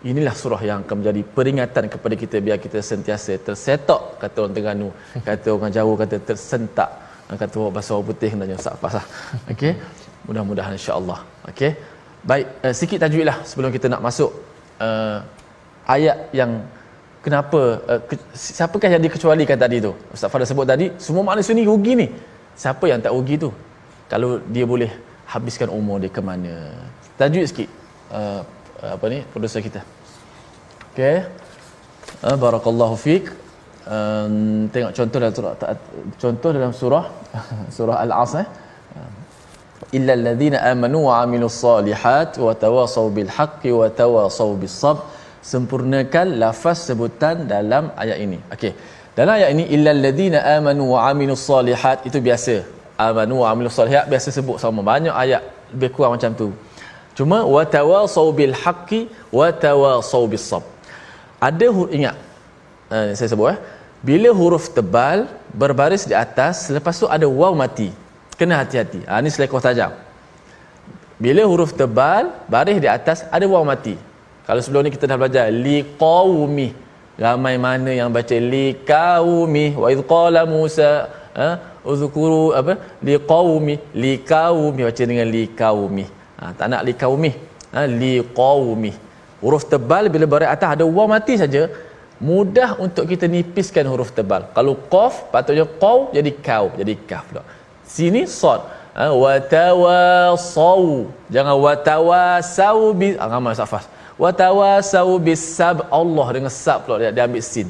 inilah 0.06 0.34
surah 0.42 0.62
yang 0.70 0.86
akan 0.86 0.96
menjadi 1.02 1.22
peringatan 1.38 1.86
kepada 1.94 2.16
kita 2.22 2.38
biar 2.46 2.58
kita 2.62 2.80
sentiasa 2.92 3.34
tersetok 3.48 4.22
kata 4.22 4.38
orang 4.46 4.54
Terengganu. 4.54 4.90
Kata 5.26 5.48
orang 5.58 5.74
Jawa 5.74 5.94
kata 6.06 6.18
tersentak 6.30 6.90
kata 7.40 7.56
orang 7.62 7.76
bahasa 7.78 7.96
putih 8.10 8.32
tanya 8.42 8.56
Ustaz 8.60 8.76
Fasah 8.82 9.06
okey? 9.52 9.74
Mudah-mudahan 10.28 10.74
insya-Allah. 10.78 11.20
Okey? 11.50 11.72
Baik 12.30 12.46
uh, 12.66 12.74
sikit 12.80 13.00
tajwidlah 13.04 13.38
sebelum 13.50 13.72
kita 13.76 13.88
nak 13.94 14.02
masuk 14.08 14.32
uh, 14.78 15.20
ayat 15.96 16.18
yang 16.40 16.52
kenapa 17.26 17.62
uh, 17.92 18.02
ke, 18.10 18.16
siapakah 18.36 18.90
yang 18.94 19.04
dikecualikan 19.06 19.58
tadi 19.58 19.78
tu? 19.86 19.92
Ustaz 20.14 20.30
Fadil 20.34 20.50
sebut 20.52 20.68
tadi 20.74 20.86
semua 21.06 21.24
manusia 21.32 21.58
ni 21.58 21.66
rugi 21.72 21.94
ni. 22.02 22.08
Siapa 22.54 22.86
yang 22.92 23.00
tak 23.02 23.14
rugi 23.16 23.36
tu? 23.42 23.50
Kalau 24.12 24.44
dia 24.54 24.66
boleh 24.68 24.92
habiskan 25.34 25.72
umur 25.72 25.98
dia 26.04 26.12
ke 26.12 26.22
mana? 26.30 26.56
Tajwid 27.18 27.46
sikit 27.50 27.70
uh, 28.12 28.42
apa 28.96 29.06
ni 29.14 29.20
producer 29.34 29.62
kita. 29.68 29.82
Okey? 30.94 31.18
Uh, 32.22 32.38
barakallahu 32.38 32.96
fik 33.00 33.41
um, 33.88 34.68
tengok 34.74 34.92
contoh 34.98 35.18
dalam 35.22 35.34
surah 35.38 35.54
contoh 36.22 36.50
dalam 36.58 36.74
surah 36.80 37.06
surah 37.76 37.98
al-asr 38.06 38.42
eh. 38.44 38.48
Illa 39.98 40.14
alladhina 40.16 40.58
amanu 40.72 41.00
wa 41.08 41.20
amilus 41.24 41.58
solihat 41.60 42.40
wa 42.40 42.54
tawasaw 42.64 43.06
bil 43.12 43.28
haqqi 43.38 43.72
wa 43.76 43.88
tawasaw 44.02 44.52
bis 44.62 44.76
sabr 44.84 45.04
sempurnakan 45.52 46.38
lafaz 46.42 46.88
sebutan 46.88 47.50
dalam 47.50 47.92
ayat 47.98 48.18
ini. 48.26 48.40
Okey. 48.56 48.72
Dalam 49.18 49.34
ayat 49.36 49.50
ini 49.52 49.64
illa 49.76 49.92
alladhina 49.92 50.40
amanu 50.56 50.96
wa 50.96 51.12
amilus 51.12 51.44
solihat 51.44 52.08
itu 52.08 52.24
biasa. 52.28 52.56
Amanu 52.96 53.44
wa 53.44 53.52
amilus 53.52 53.76
solihat 53.76 54.08
biasa 54.08 54.32
sebut 54.38 54.64
sama. 54.64 54.80
Banyak 54.80 55.12
ayat 55.12 55.44
lebih 55.76 55.92
kurang 55.92 56.16
macam 56.16 56.32
tu. 56.40 56.48
Cuma 57.18 57.44
wa 57.44 57.64
tawasaw 57.76 58.28
bil 58.32 58.56
haqqi 58.64 59.02
wa 59.34 59.52
tawasaw 59.66 60.24
bis 60.32 60.46
sabr 60.52 60.72
ada 61.42 61.68
ingat 61.90 62.16
uh, 62.94 63.16
saya 63.18 63.30
sebut 63.32 63.48
eh. 63.56 63.60
Bila 64.02 64.30
huruf 64.40 64.66
tebal 64.78 65.30
berbaris 65.62 66.04
di 66.10 66.16
atas 66.18 66.66
selepas 66.68 66.98
tu 67.02 67.06
ada 67.16 67.28
waw 67.40 67.54
mati. 67.54 67.90
Kena 68.40 68.58
hati-hati. 68.62 69.06
Ha, 69.06 69.22
ini 69.22 69.30
selekoh 69.30 69.62
tajam. 69.62 69.94
Bila 71.22 71.46
huruf 71.46 71.72
tebal 71.78 72.34
baris 72.54 72.82
di 72.82 72.90
atas 72.90 73.22
ada 73.30 73.46
waw 73.46 73.62
mati. 73.72 73.94
Kalau 74.48 74.62
sebelum 74.66 74.90
ni 74.90 74.92
kita 74.96 75.06
dah 75.06 75.18
belajar 75.22 75.46
liqaumi. 75.66 76.68
Ramai 77.24 77.56
mana 77.62 77.94
yang 78.00 78.10
baca 78.10 78.38
liqaumi. 78.54 79.66
Wa 79.78 79.88
id 79.94 80.02
qala 80.14 80.42
musa 80.50 80.90
ha 81.38 81.48
uzkuru 81.86 82.58
apa? 82.58 82.74
Liqaumi. 83.06 83.76
Liqaumi. 84.04 84.82
Baca 84.90 85.04
dengan 85.12 85.28
liqaumi. 85.36 86.06
Ha, 86.42 86.44
tak 86.58 86.68
nak 86.74 86.82
liqaumi. 86.90 87.32
Ha 87.70 87.86
liqaumi. 87.86 88.92
Huruf 89.46 89.70
tebal 89.70 90.10
bila 90.10 90.26
baris 90.34 90.50
atas 90.56 90.70
ada 90.74 90.86
waw 90.98 91.06
mati 91.06 91.38
saja 91.38 91.70
mudah 92.22 92.78
untuk 92.78 93.10
kita 93.12 93.26
nipiskan 93.26 93.86
huruf 93.90 94.14
tebal. 94.18 94.46
Kalau 94.54 94.74
qaf 94.94 95.34
patutnya 95.34 95.66
qaw 95.82 96.14
jadi 96.14 96.32
kau 96.48 96.70
jadi 96.78 96.94
kaf 97.10 97.26
pula. 97.30 97.44
Sini 97.96 98.24
sad. 98.40 98.62
Ha, 98.92 99.08
wa 99.24 99.34
tawasau 99.40 101.08
jangan 101.34 101.56
wa 101.66 101.74
tawasau 101.90 102.92
bi 102.92 103.16
ah, 103.16 103.28
ramai 103.32 103.56
safas 103.56 103.88
wa 104.20 104.30
tawasau 104.36 105.16
bis 105.16 105.40
sab 105.40 105.88
Allah 105.88 106.28
dengan 106.36 106.52
sab 106.52 106.84
pula 106.84 107.00
dia, 107.02 107.10
dia 107.16 107.24
ambil 107.26 107.44
sin. 107.52 107.68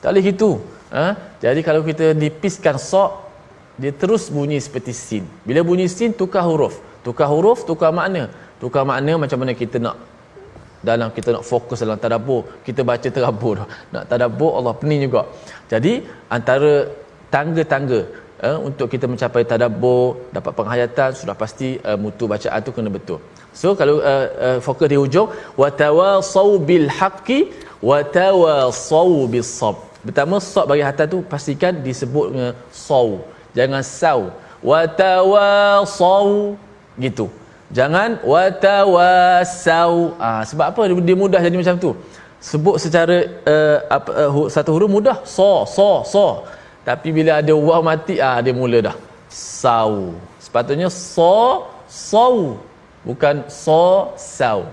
Tak 0.00 0.08
boleh 0.10 0.24
gitu. 0.32 0.50
Ha? 0.90 1.14
jadi 1.38 1.60
kalau 1.62 1.86
kita 1.86 2.18
nipiskan 2.18 2.74
sad 2.90 3.12
dia 3.80 3.92
terus 3.92 4.32
bunyi 4.32 4.58
seperti 4.66 4.92
sin. 4.96 5.24
Bila 5.44 5.60
bunyi 5.60 5.86
sin 5.92 6.10
tukar 6.20 6.44
huruf. 6.48 6.80
Tukar 7.04 7.28
huruf 7.32 7.64
tukar 7.68 7.90
makna. 7.98 8.28
Tukar 8.62 8.84
makna 8.88 9.12
macam 9.16 9.38
mana 9.40 9.52
kita 9.56 9.76
nak 9.80 9.96
dalam 10.88 11.08
kita 11.16 11.28
nak 11.36 11.44
fokus 11.50 11.78
dalam 11.84 12.00
tadabbur 12.04 12.40
kita 12.66 12.80
baca 12.90 13.08
tadabbur 13.16 13.56
nak 13.94 14.04
tadabbur 14.10 14.50
Allah 14.58 14.74
pening 14.80 15.02
juga. 15.06 15.22
Jadi 15.72 15.92
antara 16.36 16.72
tangga-tangga 17.34 18.00
uh, 18.46 18.58
untuk 18.68 18.86
kita 18.92 19.06
mencapai 19.12 19.42
tadabbur 19.52 20.04
dapat 20.36 20.52
penghayatan 20.58 21.10
sudah 21.20 21.36
pasti 21.42 21.68
uh, 21.88 21.98
mutu 22.02 22.24
bacaan 22.32 22.60
tu 22.66 22.72
kena 22.76 22.90
betul. 22.96 23.20
So 23.60 23.68
kalau 23.80 23.96
uh, 24.12 24.26
uh, 24.46 24.58
fokus 24.66 24.88
di 24.92 24.96
hujung 25.02 25.28
wa 25.60 25.68
tawasau 25.82 26.50
bil 26.68 26.88
haqqi 26.98 27.40
wa 27.88 27.98
tawasau 28.18 29.26
bis 29.32 29.50
sab. 29.60 29.76
Pertama 30.06 30.36
sab 30.52 30.64
bagi 30.70 30.84
hatta 30.88 31.04
tu 31.14 31.20
pastikan 31.32 31.74
disebut 31.86 32.26
dengan 32.32 32.52
saw. 32.86 33.08
Jangan 33.58 33.82
saw. 33.84 34.20
Wa 34.70 34.80
tawasau 35.02 36.56
gitu 37.04 37.26
jangan 37.70 38.18
wa 38.26 38.50
tawasau 38.50 40.18
ah 40.18 40.42
sebab 40.46 40.66
apa? 40.70 40.80
Dia 40.90 41.16
mudah 41.16 41.40
jadi 41.42 41.56
macam 41.56 41.78
tu. 41.78 41.92
Sebut 42.40 42.80
secara 42.80 43.28
uh, 43.44 43.78
apa, 43.96 44.10
uh, 44.32 44.48
satu 44.48 44.72
huruf 44.72 44.88
mudah. 44.88 45.20
So 45.28 45.68
so 45.68 46.00
so. 46.04 46.48
Tapi 46.88 47.12
bila 47.12 47.44
ada 47.44 47.52
waw 47.52 47.84
mati 47.84 48.16
ah 48.16 48.40
dia 48.40 48.56
mula 48.56 48.80
dah. 48.80 48.96
Sau 49.30 50.16
sepatutnya 50.40 50.88
so 50.88 51.68
sau 51.86 52.58
bukan 53.06 53.46
so 53.46 54.10
sau 54.16 54.66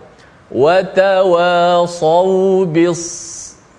wa 0.48 0.80
tawasau 0.80 2.64
bis 2.66 3.04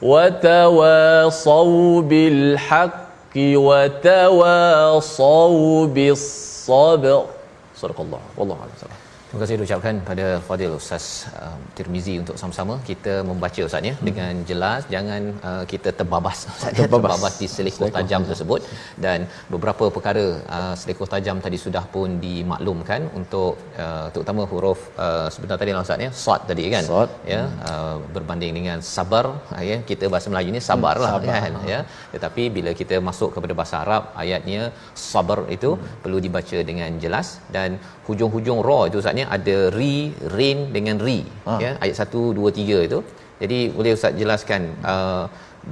wa 0.05 0.29
tawasau 0.29 2.05
bil 2.05 2.61
haqqi 2.61 3.57
wa 3.57 3.89
tawasau 3.89 5.89
bis 5.89 6.21
sabr. 6.69 7.25
Sadaqallah. 7.73 8.21
Wallahu 8.37 8.61
a'lam 8.61 8.98
Terima 9.29 9.41
kasih 9.45 9.65
ucapkan 9.65 9.97
pada 10.09 10.27
Fadil 10.45 10.75
Ustaz 10.77 11.07
uh, 11.39 11.57
Tirmizi 11.77 12.13
untuk 12.21 12.37
sama-sama 12.41 12.75
kita 12.89 13.15
membaca 13.31 13.61
Ustaz 13.67 13.89
ya 13.89 13.93
hmm. 13.97 14.05
dengan 14.09 14.33
jelas 14.51 14.81
jangan 14.95 15.23
uh, 15.49 15.65
kita 15.73 15.91
terbabas 15.99 16.39
Ustaz 16.53 16.73
ya 16.73 16.79
terbabas, 16.79 17.13
terbabas 17.13 17.35
di 17.41 17.47
selekoh 17.55 17.91
tajam 17.97 18.23
tersebut 18.31 18.61
dan 19.05 19.29
beberapa 19.55 19.87
perkara 19.97 20.25
uh, 20.59 20.75
selekoh 20.83 21.09
tajam 21.15 21.45
tadi 21.47 21.59
sudah 21.65 21.85
pun 21.97 22.17
dimaklumkan 22.25 23.05
untuk 23.21 23.61
uh, 23.85 24.09
terutama 24.15 24.49
huruf 24.53 24.81
uh, 25.07 25.29
sebentar 25.35 25.59
tadi 25.63 25.77
lah 25.77 25.85
Ustaz 25.85 26.07
ya 26.07 26.11
sad 26.23 26.41
tadi 26.53 26.65
kan 26.77 26.89
sad. 26.89 27.13
ya 27.35 27.43
uh, 27.69 27.97
berbanding 28.17 28.55
dengan 28.61 28.81
sabar 28.95 29.27
uh, 29.57 29.63
ya 29.71 29.79
kita 29.93 30.09
bahasa 30.15 30.33
Melayu 30.33 30.57
ni 30.57 30.65
sabar 30.71 30.97
hmm, 30.97 31.05
lah 31.05 31.13
sabar. 31.19 31.37
kan 31.45 31.53
ya 31.75 31.83
tetapi 32.17 32.45
bila 32.57 32.73
kita 32.81 32.97
masuk 33.11 33.37
kepada 33.37 33.53
bahasa 33.61 33.77
Arab 33.85 34.09
ayatnya 34.25 34.73
sabar 35.13 35.39
itu 35.59 35.73
hmm. 35.77 36.01
perlu 36.01 36.21
dibaca 36.29 36.59
dengan 36.73 36.91
jelas 37.07 37.29
dan 37.59 37.77
hujung-hujung 38.09 38.61
ra 38.71 38.81
itu 38.89 38.99
Ustaz 39.05 39.17
maksudnya 39.19 39.27
ada 39.37 39.57
ri 39.79 39.95
rin 40.37 40.59
dengan 40.75 40.97
ri 41.07 41.19
ha. 41.47 41.53
ya 41.65 41.71
ayat 41.83 41.97
1 42.07 42.39
2 42.39 42.59
3 42.63 42.89
itu. 42.89 42.99
Jadi 43.43 43.59
boleh 43.77 43.93
ustaz 43.97 44.13
jelaskan 44.21 44.63
uh, 44.93 45.25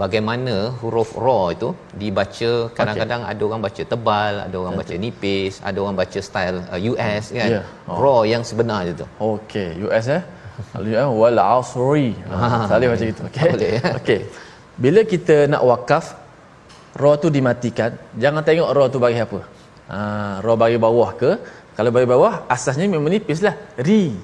bagaimana 0.02 0.54
huruf 0.80 1.11
ra 1.24 1.40
itu 1.54 1.68
dibaca? 2.00 2.52
Kadang-kadang 2.78 3.22
okay. 3.26 3.32
ada 3.32 3.42
orang 3.48 3.62
baca 3.66 3.82
tebal 3.92 4.35
ada 4.46 4.56
orang 4.62 4.74
baca 4.80 4.94
nipis 5.04 5.54
ada 5.68 5.78
orang 5.85 5.96
baca 6.02 6.20
style 6.28 6.59
uh, 6.72 6.80
US 6.90 7.24
kan? 7.38 7.50
Yeah. 7.54 7.90
oh. 7.90 7.98
ra 8.02 8.16
yang 8.32 8.42
sebenar 8.50 8.80
itu 8.94 9.06
okey 9.32 9.68
US 9.87 10.06
eh? 10.18 10.22
Kalau 10.72 10.88
ya 10.96 11.04
wal 11.20 11.40
asri. 11.59 12.09
Ha 12.32 12.46
salih 12.70 12.88
macam 12.92 13.06
itu 13.12 13.22
okey. 13.28 13.50
Ya? 13.76 13.82
okey. 14.00 14.20
Bila 14.85 15.00
kita 15.12 15.37
nak 15.52 15.62
wakaf 15.70 16.06
ra 17.02 17.12
tu 17.22 17.28
dimatikan. 17.37 17.90
Jangan 18.22 18.42
tengok 18.48 18.70
ra 18.78 18.85
tu 18.94 19.00
bagi 19.06 19.20
apa. 19.26 19.40
Ha 19.90 20.00
ra 20.46 20.54
bagi 20.62 20.78
bawah 20.87 21.11
ke 21.20 21.30
kalau 21.77 21.91
bagi 21.93 22.09
bawah 22.09 22.49
asasnya 22.49 22.89
memang 22.89 23.12
nipis 23.12 23.45
lah. 23.45 23.53
Ri. 23.77 24.17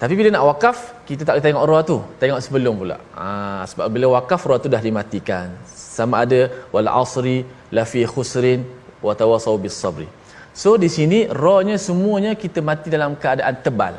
Tapi 0.00 0.12
bila 0.16 0.28
nak 0.32 0.44
wakaf 0.56 1.04
kita 1.08 1.28
tak 1.28 1.36
boleh 1.36 1.44
tengok 1.44 1.64
roh 1.68 1.80
tu. 1.84 1.98
Tengok 2.16 2.40
sebelum 2.40 2.74
pula. 2.80 2.96
Ha, 3.12 3.28
sebab 3.68 3.86
bila 3.92 4.06
wakaf 4.16 4.40
roh 4.48 4.56
tu 4.56 4.68
dah 4.72 4.80
dimatikan. 4.80 5.52
Sama 5.68 6.24
ada 6.24 6.48
wal 6.72 6.88
asri 6.88 7.44
la 7.76 7.84
fi 7.84 8.08
khusrin 8.08 8.64
wa 9.04 9.12
tawasau 9.12 9.60
bis 9.60 9.76
sabri. 9.76 10.08
So 10.56 10.80
di 10.80 10.88
sini 10.88 11.28
rohnya 11.28 11.76
semuanya 11.76 12.32
kita 12.32 12.64
mati 12.64 12.88
dalam 12.88 13.20
keadaan 13.20 13.60
tebal. 13.60 13.94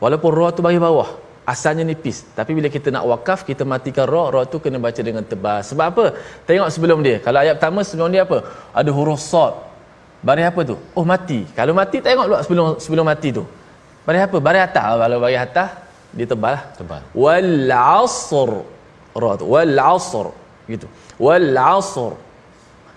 Walaupun 0.00 0.30
roh 0.32 0.50
tu 0.56 0.64
bagi 0.64 0.80
bawah 0.80 1.12
asalnya 1.44 1.84
nipis. 1.84 2.24
Tapi 2.32 2.56
bila 2.56 2.72
kita 2.72 2.88
nak 2.88 3.04
wakaf 3.04 3.44
kita 3.44 3.68
matikan 3.68 4.08
roh 4.08 4.32
roh 4.32 4.44
tu 4.48 4.64
kena 4.64 4.80
baca 4.80 5.00
dengan 5.04 5.24
tebal. 5.28 5.60
Sebab 5.60 5.86
apa? 5.92 6.04
Tengok 6.48 6.68
sebelum 6.72 7.04
dia. 7.04 7.20
Kalau 7.20 7.44
ayat 7.44 7.60
pertama 7.60 7.84
sebelum 7.84 8.08
dia 8.08 8.24
apa? 8.24 8.48
Ada 8.72 8.90
huruf 8.96 9.20
sad 9.20 9.65
Baris 10.26 10.44
apa 10.50 10.60
tu? 10.66 10.76
Oh 10.98 11.06
mati. 11.06 11.46
Kalau 11.54 11.70
mati 11.70 12.02
tengok 12.02 12.26
pula 12.26 12.38
sebelum 12.42 12.64
sebelum 12.82 13.04
mati 13.06 13.28
tu. 13.30 13.46
Baris 14.02 14.26
apa? 14.26 14.36
Baris 14.42 14.62
atas. 14.66 14.84
Kalau 14.98 15.16
baris 15.22 15.38
atas 15.38 15.68
dia 16.16 16.26
tebal 16.26 16.52
lah. 16.58 16.62
Tebal. 16.74 17.02
Wal 17.14 17.70
asr. 17.70 18.50
Ra 19.22 19.30
tu. 19.38 19.44
Wal 19.54 19.78
asr. 19.78 20.26
Gitu. 20.66 20.86
Wal 21.22 21.54
asr. 21.54 22.12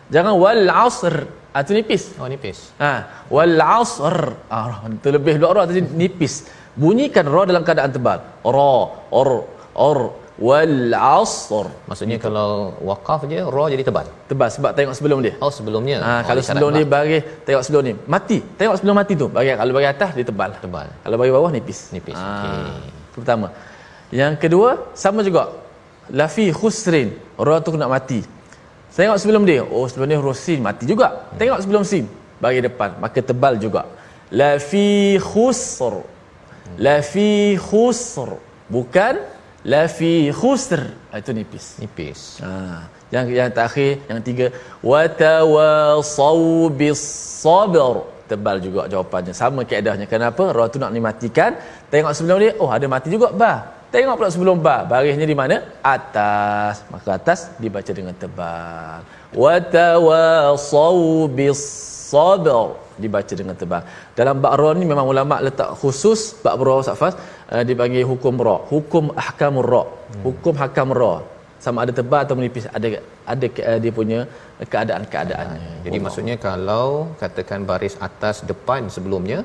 Jangan 0.10 0.34
wal 0.42 0.66
asr. 0.66 1.16
ah 1.50 1.66
tu 1.66 1.74
nipis 1.74 2.14
Oh 2.22 2.30
nipis. 2.30 2.58
ha 2.78 3.26
wal 3.34 3.58
asr 3.58 4.18
ah 4.54 4.86
terlebih 5.02 5.42
dua 5.42 5.50
ra 5.58 5.62
tadi 5.70 5.82
nipis 5.82 6.46
bunyikan 6.78 7.26
ra 7.26 7.42
dalam 7.50 7.66
keadaan 7.66 7.90
tebal 7.90 8.20
ra 8.46 8.74
or 9.10 9.30
or 9.74 9.98
wal 10.40 10.96
asr. 10.96 11.68
Maksudnya 11.90 12.18
kalau 12.26 12.74
wakaf 12.90 13.28
je 13.32 13.40
ra 13.56 13.64
jadi 13.74 13.84
tebal. 13.84 14.08
tebal 14.32 14.50
sebab 14.56 14.72
tengok 14.78 14.96
sebelum 14.96 15.20
dia. 15.26 15.34
Oh 15.44 15.52
sebelumnya. 15.52 15.98
Ha, 16.00 16.12
oh, 16.12 16.22
kalau 16.28 16.42
sebelum 16.48 16.70
dia 16.76 16.86
bagi 16.88 17.20
tengok 17.48 17.64
sebelum 17.68 17.82
ni. 17.84 17.94
Mati. 18.08 18.38
Tengok 18.60 18.76
sebelum 18.80 18.96
mati 18.96 19.14
tu. 19.20 19.28
Bagi 19.28 19.52
kalau 19.62 19.74
bagi 19.76 19.90
atas 19.94 20.12
dia 20.18 20.26
tebal. 20.32 20.52
Tebal. 20.64 20.88
kalau 21.04 21.16
bagi 21.20 21.32
bawah 21.36 21.52
nipis. 21.52 21.80
Nipis, 21.92 22.16
Ah, 22.16 22.40
okey. 22.40 23.12
itu 23.12 23.18
pertama. 23.20 23.48
Yang 24.10 24.34
kedua 24.44 24.70
sama 24.96 25.20
juga. 25.28 25.44
Lafi 26.10 26.46
khusrin. 26.56 27.10
Ra 27.38 27.60
tu 27.60 27.76
kena 27.76 27.92
mati. 27.92 28.24
Tengok 28.96 29.18
sebelum 29.22 29.44
dia. 29.48 29.62
Oh 29.64 29.86
sebelum 29.92 30.08
dia 30.12 30.20
huruf 30.20 30.40
sin 30.40 30.60
mati 30.64 30.84
juga. 30.88 31.08
Tengok 31.40 31.60
sebelum 31.64 31.84
sin. 31.84 32.08
Bagi 32.40 32.64
depan 32.64 32.96
maka 33.04 33.20
tebal 33.20 33.60
juga. 33.60 33.84
Lafi 34.32 35.20
khusr. 35.20 36.00
Lafi 36.80 37.60
khusr. 37.60 38.30
Bukan 38.70 39.14
lafi 39.66 40.32
khusr. 40.32 40.82
Ah, 41.12 41.18
itu 41.22 41.32
nipis. 41.36 41.66
Nipis. 41.82 42.20
Ha, 42.44 42.88
yang 43.10 43.26
yang 43.28 43.50
terakhir 43.50 44.00
yang 44.10 44.20
tiga 44.22 44.48
watawasau 44.86 46.70
bis 46.72 47.02
sabr. 47.42 48.06
Tebal 48.30 48.62
juga 48.62 48.86
jawapannya. 48.86 49.34
Sama 49.34 49.66
keadanya 49.66 50.06
kenapa? 50.06 50.54
Ra 50.54 50.70
tu 50.70 50.78
nak 50.78 50.94
dimatikan. 50.94 51.58
Tengok 51.90 52.14
sebelum 52.14 52.38
dia 52.38 52.52
oh 52.62 52.70
ada 52.70 52.86
mati 52.86 53.10
juga 53.10 53.34
ba 53.34 53.80
tengok 53.90 54.16
pula 54.22 54.30
sebelum 54.30 54.58
ba 54.62 54.86
barisnya 54.86 55.26
di 55.26 55.38
mana? 55.38 55.66
Atas. 55.82 56.86
Maka 56.94 57.18
atas 57.18 57.40
dibaca 57.58 57.92
dengan 58.00 58.14
tebal. 58.14 59.02
Watawasau 59.34 61.26
bis 61.38 61.62
sabr. 62.10 62.78
Dibaca 63.00 63.34
dengan 63.34 63.56
tebal. 63.58 63.82
Dalam 64.14 64.38
bab 64.44 64.54
ra 64.60 64.70
ni 64.78 64.86
memang 64.86 65.08
ulama 65.10 65.42
letak 65.42 65.74
khusus 65.82 66.38
bab 66.46 66.62
ra 66.62 66.78
safas 66.86 67.18
uh, 67.54 67.64
dipanggil 67.70 68.06
hukum 68.12 68.36
ra. 68.48 68.56
Hukum 68.72 69.06
ahkamur 69.24 69.66
ra. 69.74 69.84
Hukum 70.26 70.54
hakam 70.62 70.90
ra. 71.02 71.14
Sama 71.66 71.84
ada 71.84 71.92
tebal 71.92 72.24
atau 72.24 72.36
menipis 72.40 72.66
ada 72.78 72.88
ada 73.32 73.46
uh, 73.70 73.80
dia 73.84 73.92
punya 74.00 74.20
keadaan-keadaannya. 74.74 75.62
Jadi 75.86 75.98
maksudnya 76.06 76.36
kalau 76.48 76.88
katakan 77.22 77.68
baris 77.70 77.96
atas 78.08 78.36
depan 78.52 78.88
sebelumnya 78.96 79.40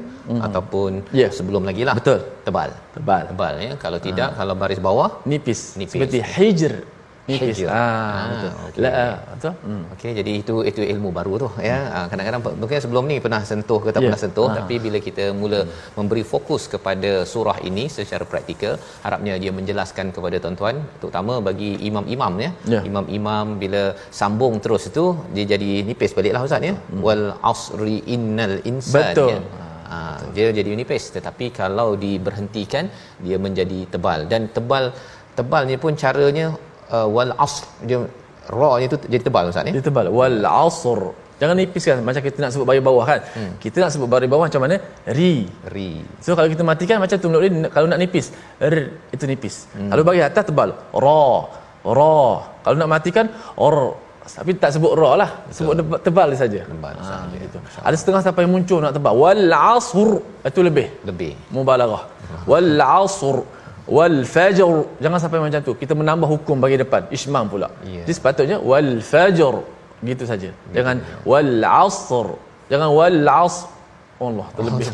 ataupun 0.47 0.91
Ya. 1.21 1.29
sebelum 1.39 1.63
lagi 1.69 1.83
lah. 1.89 1.95
Betul. 1.99 2.21
tebal. 2.47 2.71
tebal. 2.97 3.23
Tebal 3.33 3.55
ya. 3.67 3.73
Kalau 3.85 3.99
tidak 4.07 4.29
kalau 4.39 4.55
baris 4.63 4.81
bawah 4.89 5.11
nipis, 5.31 5.61
Nipis. 5.81 5.93
seperti 5.95 6.19
hijr 6.35 6.75
nipis 7.29 7.57
Hijr. 7.59 7.69
ah, 7.69 7.77
Ah, 7.81 8.25
betul 8.33 8.51
okey. 8.69 8.81
la 8.85 8.91
ah, 9.05 9.15
betul 9.33 9.53
hmm. 9.67 9.83
Okey, 9.95 10.11
jadi 10.19 10.33
itu 10.43 10.55
itu 10.71 10.81
ilmu 10.93 11.09
baru 11.19 11.33
tu 11.43 11.49
ya. 11.69 11.79
Hmm. 11.85 12.07
Kadang-kadang 12.11 12.41
pe- 12.45 12.57
mungkin 12.63 12.79
sebelum 12.85 13.05
ni 13.11 13.17
pernah 13.25 13.41
sentuh 13.51 13.79
ke 13.85 13.89
tak 13.95 14.01
Ya. 14.03 14.07
pernah 14.07 14.21
sentuh, 14.25 14.47
Ha. 14.51 14.57
tapi 14.59 14.75
bila 14.87 14.99
kita 15.09 15.25
mula 15.41 15.61
memberi 15.99 16.25
fokus 16.33 16.63
kepada 16.75 17.11
surah 17.33 17.59
ini 17.69 17.85
secara 17.97 18.25
praktikal, 18.33 18.75
harapnya 19.05 19.35
dia 19.43 19.53
menjelaskan 19.59 20.07
kepada 20.17 20.37
tuan-tuan, 20.45 20.77
terutama 21.01 21.41
bagi 21.49 21.71
imam-imam 21.89 22.35
ya. 22.45 22.51
Ya. 22.75 22.81
Imam-imam 22.91 23.57
bila 23.63 23.83
sambung 24.21 24.55
terus 24.65 24.85
itu 24.93 25.05
dia 25.37 25.47
jadi 25.55 25.71
nipis 25.89 26.13
baliklah 26.19 26.45
ustaz 26.49 26.69
ya. 26.71 26.75
Wal 27.07 27.25
asri 27.53 27.99
innal 28.17 28.57
insana. 28.73 29.13
Betul. 29.17 29.31
Ya. 29.35 29.41
Ha, 29.95 29.97
dia 30.37 30.49
jadi 30.59 30.71
nipis 30.81 31.05
tetapi 31.17 31.47
kalau 31.59 31.89
diberhentikan 32.05 32.85
dia 33.25 33.37
menjadi 33.47 33.79
tebal 33.93 34.21
dan 34.33 34.49
tebal 34.57 34.85
tebalnya 35.39 35.77
pun 35.83 35.93
caranya 36.03 36.47
uh, 36.95 37.07
wal 37.15 37.33
asr 37.47 37.67
dia 37.89 37.99
ra 38.59 38.71
nya 38.81 38.87
tu 38.93 38.99
jadi 39.13 39.23
tebal 39.27 39.45
ustaz 39.51 39.67
ya 39.69 39.73
dia 39.77 39.85
tebal 39.89 40.07
wal 40.19 40.41
asr 40.67 41.01
jangan 41.41 41.57
nipiskan 41.61 42.01
macam 42.09 42.23
kita 42.27 42.39
nak 42.43 42.51
sebut 42.55 42.67
baris 42.69 42.85
bawah 42.89 43.05
kan 43.11 43.21
hmm. 43.37 43.53
kita 43.65 43.77
nak 43.83 43.91
sebut 43.95 44.09
baris 44.13 44.29
bawah 44.33 44.45
macam 44.49 44.63
mana 44.65 44.77
ri 45.19 45.33
ri 45.75 45.91
So 46.25 46.39
kalau 46.39 46.49
kita 46.55 46.63
matikan 46.71 46.97
macam 47.05 47.17
tu 47.23 47.27
menurut 47.31 47.51
dia 47.51 47.71
kalau 47.75 47.87
nak 47.91 47.99
nipis 48.03 48.27
r 48.63 48.75
itu 49.15 49.25
nipis. 49.31 49.67
Hmm. 49.75 49.91
Kalau 49.91 50.03
bagi 50.09 50.23
atas 50.23 50.45
tebal 50.49 50.71
ra 51.05 51.27
ra. 51.99 52.17
Kalau 52.65 52.77
nak 52.81 52.91
matikan 52.95 53.27
or 53.59 53.99
tapi 54.25 54.57
tak 54.57 54.73
sebut 54.73 54.93
ra 54.97 55.11
lah. 55.21 55.31
Sebut 55.53 55.75
tebal, 55.81 55.99
tebal 56.01 56.29
saja. 56.33 56.61
Tebal 56.65 56.97
ha, 56.97 57.05
saja. 57.05 57.37
gitu. 57.37 57.59
Ada 57.85 57.97
setengah 58.01 58.23
sampai 58.25 58.45
muncul 58.49 58.81
nak 58.81 58.97
tebal 58.97 59.13
wal 59.13 59.53
asr 59.53 60.11
itu 60.49 60.61
lebih 60.65 60.87
lebih 61.05 61.33
mubalaghah. 61.53 62.09
Wal 62.51 62.81
asr 62.81 63.37
wal 63.97 64.19
fajr 64.35 64.71
jangan 65.05 65.19
sampai 65.21 65.39
macam 65.45 65.61
tu. 65.69 65.73
Kita 65.83 65.93
menambah 66.01 66.29
hukum 66.35 66.57
bagi 66.65 66.79
depan 66.83 67.05
ismam 67.17 67.47
pula. 67.53 67.69
Ya. 67.85 68.03
Jadi 68.05 68.15
sepatutnya 68.19 68.59
wal 68.71 68.93
fajr 69.13 69.55
gitu 70.11 70.25
saja. 70.31 70.51
Jangan 70.77 70.97
wal 71.31 71.55
asr. 71.85 72.29
Jangan 72.73 72.91
wal 72.99 73.21
asr. 73.45 73.75
Allah 74.27 74.47
terlebih. 74.57 74.87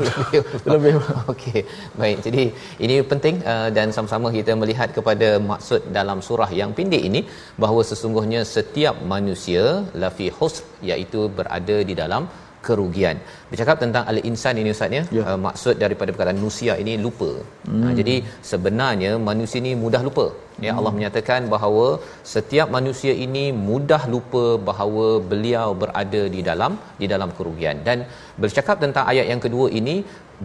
terlebih. 0.65 0.93
Okey, 1.33 1.61
baik. 2.01 2.19
Jadi 2.27 2.43
ini 2.85 2.95
penting 3.11 3.35
uh, 3.53 3.69
dan 3.77 3.93
sama-sama 3.97 4.33
kita 4.37 4.53
melihat 4.63 4.89
kepada 4.97 5.29
maksud 5.51 5.93
dalam 5.99 6.19
surah 6.29 6.51
yang 6.61 6.73
pendek 6.79 7.03
ini 7.09 7.21
bahawa 7.63 7.83
sesungguhnya 7.91 8.41
setiap 8.55 8.97
manusia 9.15 9.65
lafi 10.03 10.29
husr 10.39 10.65
iaitu 10.91 11.29
berada 11.39 11.77
di 11.91 11.97
dalam 12.03 12.25
kerugian. 12.67 13.17
Bercakap 13.51 13.77
tentang 13.85 14.05
al-insan 14.11 14.61
ini 14.61 14.71
ustaz 14.77 14.97
ya. 14.99 15.03
Ya. 15.19 15.25
Uh, 15.31 15.39
maksud 15.47 15.75
daripada 15.83 16.11
perkataan 16.13 16.41
nusia 16.45 16.75
ini 16.83 16.95
lupa. 17.07 17.31
Hmm. 17.69 17.83
Uh, 17.85 17.93
jadi 18.01 18.15
sebenarnya 18.51 19.11
manusia 19.31 19.59
ini 19.65 19.75
mudah 19.85 20.03
lupa. 20.09 20.27
Ya 20.65 20.73
Allah 20.79 20.93
menyatakan 20.97 21.43
bahawa 21.53 21.87
setiap 22.33 22.69
manusia 22.77 23.13
ini 23.27 23.45
mudah 23.69 24.03
lupa 24.15 24.45
bahawa 24.69 25.07
beliau 25.31 25.69
berada 25.83 26.23
di 26.35 26.41
dalam 26.49 26.73
di 27.01 27.07
dalam 27.13 27.31
kerugian 27.39 27.79
dan 27.87 27.99
bercakap 28.43 28.77
tentang 28.85 29.05
ayat 29.13 29.27
yang 29.33 29.41
kedua 29.45 29.67
ini 29.81 29.97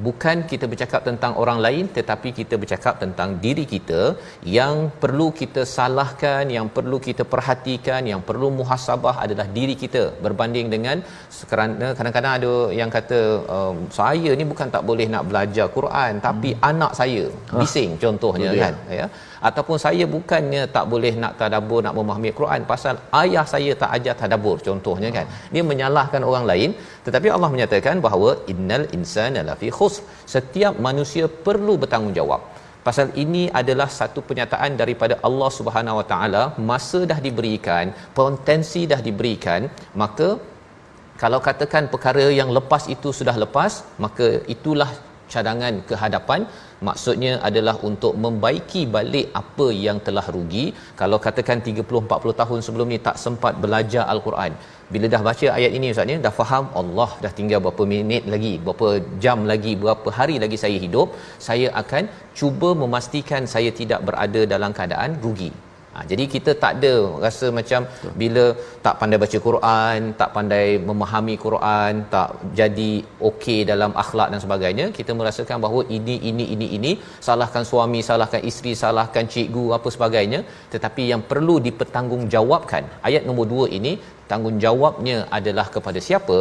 bukan 0.05 0.37
kita 0.51 0.65
bercakap 0.71 1.01
tentang 1.07 1.33
orang 1.41 1.59
lain 1.65 1.85
tetapi 1.97 2.29
kita 2.39 2.55
bercakap 2.61 2.95
tentang 3.03 3.29
diri 3.43 3.65
kita 3.73 4.01
yang 4.57 4.75
perlu 5.03 5.27
kita 5.41 5.61
salahkan 5.75 6.43
yang 6.55 6.67
perlu 6.77 6.97
kita 7.07 7.23
perhatikan 7.33 8.01
yang 8.11 8.21
perlu 8.29 8.49
muhasabah 8.59 9.15
adalah 9.25 9.47
diri 9.57 9.75
kita 9.83 10.03
berbanding 10.25 10.67
dengan 10.75 10.99
kerana 11.51 11.87
kadang-kadang 11.99 12.33
ada 12.39 12.53
yang 12.79 12.91
kata 12.97 13.19
um, 13.57 13.77
saya 13.99 14.31
ni 14.39 14.45
bukan 14.51 14.69
tak 14.75 14.83
boleh 14.89 15.07
nak 15.15 15.25
belajar 15.31 15.67
Quran 15.77 16.13
tapi 16.27 16.51
hmm. 16.53 16.69
anak 16.71 16.91
saya 17.01 17.23
bising 17.59 17.93
contohnya 18.05 18.51
Boleh. 18.51 18.63
kan 18.63 18.75
ya 18.99 19.07
ataupun 19.49 19.77
saya 19.85 20.03
bukannya 20.15 20.61
tak 20.75 20.85
boleh 20.93 21.13
nak 21.23 21.33
tadabbur 21.41 21.79
nak 21.85 21.95
memahami 21.97 22.31
Quran 22.39 22.61
pasal 22.71 22.95
ayah 23.21 23.45
saya 23.53 23.71
tak 23.81 23.91
ajar 23.97 24.15
tadabbur 24.21 24.57
contohnya 24.67 25.09
kan. 25.17 25.27
Dia 25.53 25.63
menyalahkan 25.71 26.21
orang 26.29 26.45
lain 26.51 26.69
tetapi 27.05 27.29
Allah 27.35 27.49
menyatakan 27.55 28.03
bahawa 28.05 28.29
innal 28.53 28.85
insana 28.97 29.41
lafi 29.49 29.69
khusr. 29.77 30.03
Setiap 30.35 30.75
manusia 30.87 31.25
perlu 31.47 31.75
bertanggungjawab. 31.83 32.41
Pasal 32.87 33.07
ini 33.23 33.43
adalah 33.59 33.87
satu 33.99 34.19
penyataan 34.29 34.71
daripada 34.81 35.13
Allah 35.27 35.49
Subhanahu 35.59 35.99
Wa 35.99 36.05
Taala. 36.11 36.43
Masa 36.71 36.99
dah 37.11 37.19
diberikan 37.27 37.85
potensi 38.19 38.83
dah 38.91 38.99
diberikan 39.07 39.61
maka 40.01 40.29
kalau 41.21 41.39
katakan 41.47 41.83
perkara 41.93 42.25
yang 42.39 42.49
lepas 42.57 42.83
itu 42.95 43.09
sudah 43.19 43.35
lepas 43.43 43.73
maka 44.05 44.27
itulah 44.55 44.89
cadangan 45.33 45.75
ke 45.89 45.93
hadapan 46.03 46.41
maksudnya 46.87 47.33
adalah 47.49 47.75
untuk 47.89 48.13
membaiki 48.25 48.81
balik 48.95 49.27
apa 49.41 49.67
yang 49.85 49.99
telah 50.07 50.25
rugi. 50.35 50.65
Kalau 51.01 51.19
katakan 51.25 51.59
30 51.67 51.85
40 51.85 52.39
tahun 52.41 52.59
sebelum 52.67 52.89
ni 52.93 52.99
tak 53.07 53.19
sempat 53.25 53.55
belajar 53.65 54.05
al-Quran 54.13 54.53
bila 54.93 55.05
dah 55.13 55.21
baca 55.27 55.47
ayat 55.57 55.71
ini 55.77 55.87
ustaz 55.93 56.07
ni 56.09 56.15
dah 56.25 56.33
faham 56.39 56.65
Allah 56.79 57.09
dah 57.23 57.31
tinggal 57.37 57.59
berapa 57.65 57.83
minit 57.93 58.23
lagi 58.33 58.53
berapa 58.65 58.87
jam 59.23 59.39
lagi 59.51 59.73
berapa 59.83 60.09
hari 60.17 60.35
lagi 60.43 60.57
saya 60.63 60.77
hidup 60.85 61.09
saya 61.47 61.67
akan 61.81 62.03
cuba 62.39 62.69
memastikan 62.81 63.43
saya 63.53 63.71
tidak 63.79 64.01
berada 64.09 64.41
dalam 64.53 64.73
keadaan 64.77 65.17
rugi 65.23 65.49
Ha, 65.95 66.01
jadi 66.11 66.23
kita 66.33 66.51
tak 66.63 66.73
ada 66.77 66.93
rasa 67.25 67.47
macam 67.57 67.81
Betul. 67.89 68.13
bila 68.21 68.43
tak 68.85 68.95
pandai 69.01 69.19
baca 69.23 69.37
Quran, 69.45 69.99
tak 70.21 70.29
pandai 70.35 70.65
memahami 70.87 71.35
Quran, 71.43 71.93
tak 72.13 72.29
jadi 72.59 72.91
okey 73.29 73.59
dalam 73.69 73.91
akhlak 74.03 74.27
dan 74.33 74.41
sebagainya, 74.45 74.85
kita 74.97 75.11
merasakan 75.19 75.63
bahawa 75.65 75.81
ini 75.97 76.15
ini 76.29 76.45
ini 76.55 76.67
ini 76.77 76.91
salahkan 77.27 77.63
suami, 77.71 78.01
salahkan 78.09 78.43
isteri, 78.49 78.73
salahkan 78.83 79.31
cikgu 79.35 79.65
apa 79.77 79.91
sebagainya, 79.95 80.41
tetapi 80.73 81.05
yang 81.11 81.23
perlu 81.31 81.55
dipertanggungjawabkan. 81.67 82.83
Ayat 83.09 83.23
nombor 83.29 83.47
2 83.53 83.77
ini 83.79 83.93
tanggungjawabnya 84.31 85.17
adalah 85.37 85.67
kepada 85.77 86.01
siapa? 86.07 86.37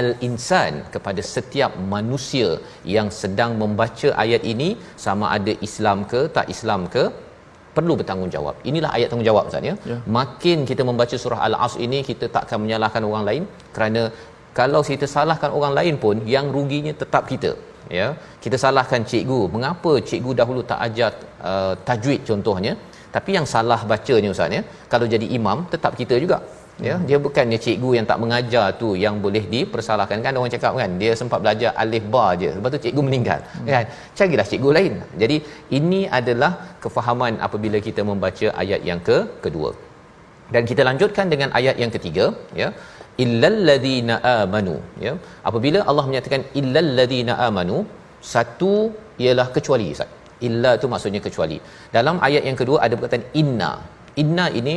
Al-insan 0.00 0.72
kepada 0.94 1.22
setiap 1.34 1.72
manusia 1.94 2.48
yang 2.96 3.10
sedang 3.20 3.52
membaca 3.64 4.08
ayat 4.24 4.42
ini 4.54 4.70
sama 5.06 5.28
ada 5.36 5.52
Islam 5.68 6.00
ke 6.14 6.22
tak 6.38 6.48
Islam 6.56 6.82
ke 6.96 7.04
perlu 7.76 7.94
bertanggungjawab. 8.00 8.54
Inilah 8.70 8.90
ayat 8.96 9.08
tanggungjawab 9.10 9.44
Ustaz 9.50 9.68
ya. 9.70 9.74
Ya. 9.90 9.98
Makin 10.18 10.58
kita 10.70 10.82
membaca 10.88 11.16
surah 11.24 11.40
Al-Asr 11.48 11.82
ini 11.86 12.00
kita 12.10 12.26
tak 12.34 12.42
akan 12.46 12.58
menyalahkan 12.64 13.02
orang 13.10 13.24
lain 13.28 13.42
kerana 13.76 14.02
kalau 14.58 14.80
kita 14.90 15.06
salahkan 15.14 15.50
orang 15.58 15.72
lain 15.78 15.94
pun 16.04 16.16
yang 16.34 16.48
ruginya 16.56 16.92
tetap 17.02 17.24
kita. 17.32 17.52
Ya. 17.98 18.08
Kita 18.44 18.56
salahkan 18.64 19.02
cikgu. 19.10 19.40
Mengapa 19.54 19.92
cikgu 20.08 20.32
dahulu 20.40 20.60
tak 20.72 20.80
ajar 20.86 21.12
uh, 21.50 21.74
tajwid 21.88 22.20
contohnya? 22.30 22.74
Tapi 23.14 23.30
yang 23.36 23.46
salah 23.54 23.80
bacanya 23.90 24.30
Ustaz 24.34 24.56
ya. 24.58 24.62
Kalau 24.92 25.06
jadi 25.14 25.26
imam 25.38 25.58
tetap 25.74 25.94
kita 26.00 26.16
juga. 26.24 26.38
Ya 26.86 26.94
dia 27.08 27.18
bukannya 27.26 27.58
cikgu 27.64 27.90
yang 27.96 28.06
tak 28.10 28.18
mengajar 28.22 28.66
tu 28.80 28.88
yang 29.04 29.16
boleh 29.24 29.44
dipersalahkan. 29.54 30.18
Kan 30.26 30.38
orang 30.40 30.52
cakap 30.54 30.72
kan 30.82 30.92
dia 31.02 31.12
sempat 31.20 31.38
belajar 31.44 31.70
alif 31.82 32.04
ba 32.14 32.26
je 32.42 32.50
lepas 32.56 32.70
tu 32.74 32.80
cikgu 32.86 33.02
meninggal. 33.08 33.40
Hmm. 33.56 33.68
kan? 33.74 33.84
Carilah 34.18 34.46
cikgu 34.52 34.70
lain. 34.78 34.94
Jadi 35.22 35.36
ini 35.78 36.00
adalah 36.20 36.52
kefahaman 36.84 37.36
apabila 37.46 37.80
kita 37.88 38.04
membaca 38.10 38.48
ayat 38.64 38.82
yang 38.90 39.02
ke 39.08 39.18
kedua. 39.46 39.72
Dan 40.54 40.62
kita 40.70 40.82
lanjutkan 40.88 41.26
dengan 41.32 41.50
ayat 41.58 41.76
yang 41.82 41.92
ketiga 41.96 42.26
ya. 42.62 42.70
Illal 43.24 43.58
ladzina 43.70 44.14
amanu 44.38 44.76
ya. 45.06 45.12
Apabila 45.48 45.80
Allah 45.90 46.04
menyatakan 46.10 46.42
illal 46.60 46.90
ladzina 46.98 47.34
amanu 47.48 47.78
satu 48.34 48.74
ialah 49.24 49.48
kecuali 49.56 49.86
Ustaz. 49.94 50.10
Illa 50.48 50.70
tu 50.82 50.86
maksudnya 50.92 51.20
kecuali. 51.26 51.58
Dalam 51.96 52.16
ayat 52.26 52.42
yang 52.48 52.58
kedua 52.60 52.78
ada 52.86 52.94
perkataan 52.98 53.26
inna 53.42 53.72
inna 54.22 54.46
ini 54.60 54.74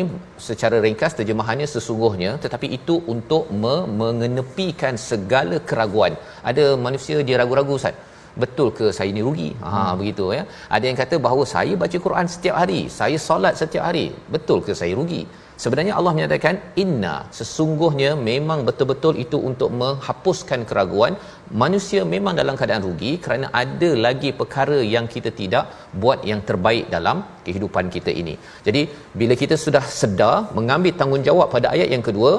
secara 0.47 0.77
ringkas 0.85 1.13
terjemahannya 1.19 1.67
sesungguhnya 1.75 2.31
tetapi 2.43 2.67
itu 2.77 2.95
untuk 3.13 3.43
me- 3.63 3.87
mengenepikan 4.01 4.93
segala 5.09 5.57
keraguan. 5.69 6.13
Ada 6.49 6.65
manusia 6.85 7.17
dia 7.27 7.37
ragu-ragu 7.41 7.73
Ustaz 7.79 7.97
betul 8.43 8.67
ke 8.77 8.85
saya 8.97 9.09
ni 9.17 9.21
rugi? 9.27 9.49
Ha 9.65 9.69
hmm. 9.69 9.93
begitu 9.99 10.25
ya. 10.37 10.43
Ada 10.75 10.85
yang 10.89 10.97
kata 11.01 11.15
bahawa 11.25 11.43
saya 11.55 11.73
baca 11.83 11.97
Quran 12.05 12.27
setiap 12.35 12.55
hari 12.61 12.81
saya 12.99 13.17
solat 13.27 13.53
setiap 13.61 13.83
hari. 13.89 14.05
Betul 14.35 14.59
ke 14.67 14.73
saya 14.81 14.93
rugi 14.99 15.21
sebenarnya 15.63 15.93
Allah 15.99 16.13
menyatakan 16.17 16.55
inna 16.83 17.15
sesungguhnya 17.37 18.11
memang 18.29 18.59
betul-betul 18.67 19.13
itu 19.25 19.37
untuk 19.49 19.69
menghapuskan 19.81 20.61
keraguan. 20.69 21.15
Manusia 21.63 22.01
memang 22.13 22.33
dalam 22.41 22.55
keadaan 22.59 22.83
rugi 22.87 23.11
kerana 23.25 23.47
ada 23.61 23.89
lagi 24.05 24.29
perkara 24.39 24.79
yang 24.95 25.05
kita 25.15 25.31
tidak 25.41 25.65
buat 26.03 26.19
yang 26.31 26.41
terbaik 26.49 26.85
dalam 26.95 27.17
kehidupan 27.45 27.87
kita 27.95 28.13
ini. 28.21 28.35
Jadi 28.67 28.81
bila 29.19 29.35
kita 29.43 29.57
sudah 29.65 29.83
sedar 30.01 30.37
mengambil 30.57 30.93
tanggungjawab 31.01 31.47
pada 31.55 31.69
ayat 31.75 31.89
yang 31.95 32.05
kedua 32.09 32.31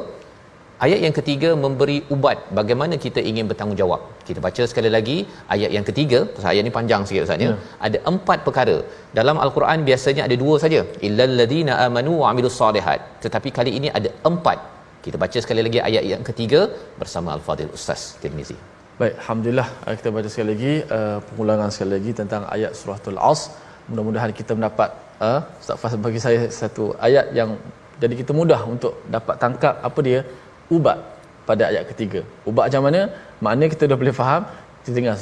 Ayat 0.84 1.00
yang 1.04 1.14
ketiga 1.16 1.48
memberi 1.62 1.96
ubat 2.14 2.38
bagaimana 2.58 2.94
kita 3.04 3.20
ingin 3.30 3.46
bertanggungjawab. 3.50 4.00
Kita 4.26 4.40
baca 4.44 4.62
sekali 4.70 4.90
lagi 4.96 5.16
ayat 5.54 5.70
yang 5.76 5.86
ketiga, 5.88 6.18
pasal 6.34 6.48
ayat 6.52 6.62
ni 6.66 6.72
panjang 6.76 7.02
sikit 7.08 7.24
Ustaz 7.26 7.42
ya. 7.44 7.50
Hmm. 7.52 7.64
Ada 7.86 7.98
empat 8.10 8.38
perkara. 8.46 8.76
Dalam 9.18 9.36
Al-Quran 9.44 9.82
biasanya 9.88 10.22
ada 10.26 10.36
dua 10.42 10.54
saja. 10.64 10.80
Illal 11.08 11.34
ladzina 11.40 11.74
amanu 11.86 12.12
wa 12.22 12.26
amilus 12.30 12.58
solihat. 12.62 13.00
Tetapi 13.24 13.50
kali 13.58 13.72
ini 13.80 13.90
ada 14.00 14.12
empat. 14.30 14.58
Kita 15.06 15.18
baca 15.24 15.38
sekali 15.44 15.62
lagi 15.66 15.80
ayat 15.88 16.04
yang 16.12 16.22
ketiga 16.30 16.60
bersama 17.02 17.28
Al-Fadil 17.36 17.74
Ustaz 17.78 18.02
Tirmizi. 18.22 18.58
Baik, 19.00 19.14
alhamdulillah 19.20 19.68
kita 19.98 20.08
baca 20.16 20.28
sekali 20.32 20.48
lagi 20.54 20.72
uh, 20.96 21.18
pengulangan 21.26 21.68
sekali 21.74 21.92
lagi 21.98 22.12
tentang 22.20 22.42
ayat 22.54 22.72
suratul 22.80 23.18
As. 23.32 23.42
Mudah-mudahan 23.90 24.30
kita 24.40 24.54
mendapat 24.58 24.90
uh, 25.26 25.40
Ustaz 25.62 25.78
Fas 25.82 25.94
bagi 26.06 26.22
saya 26.24 26.40
satu 26.62 26.86
ayat 27.08 27.26
yang 27.38 27.50
jadi 28.02 28.14
kita 28.20 28.32
mudah 28.40 28.60
untuk 28.72 28.92
dapat 29.16 29.36
tangkap 29.42 29.74
apa 29.88 30.00
dia 30.08 30.20
ubat 30.76 30.98
pada 31.48 31.62
ayat 31.70 31.84
ketiga. 31.90 32.20
Ubat 32.50 32.64
macam 32.68 32.82
mana? 32.88 33.00
Maknanya 33.44 33.68
kita 33.74 33.84
dah 33.90 33.98
boleh 34.02 34.14
faham. 34.20 34.42
Kita 34.82 34.94
dengar 34.98 35.14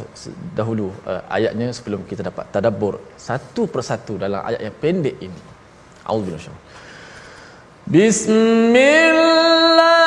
dahulu 0.58 0.86
uh, 1.10 1.22
ayatnya 1.36 1.68
sebelum 1.76 2.00
kita 2.10 2.22
dapat 2.28 2.44
tadabbur 2.54 2.94
satu 3.28 3.62
persatu 3.74 4.12
dalam 4.24 4.40
ayat 4.48 4.60
yang 4.66 4.76
pendek 4.82 5.16
ini. 5.26 5.40
Auzubillahi 6.06 6.54
Bismillahirrahmanirrahim 7.96 10.05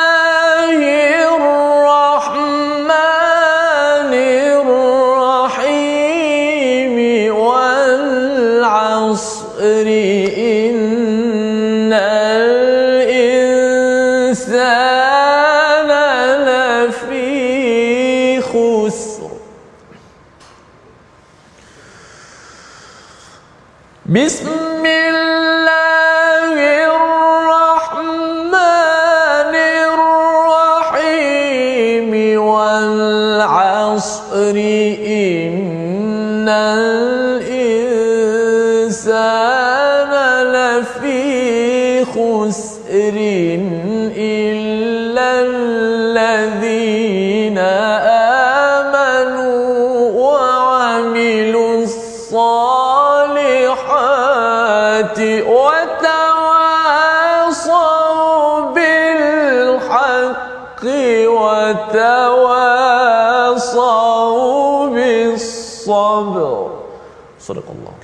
Sadaqallah. 67.46 67.94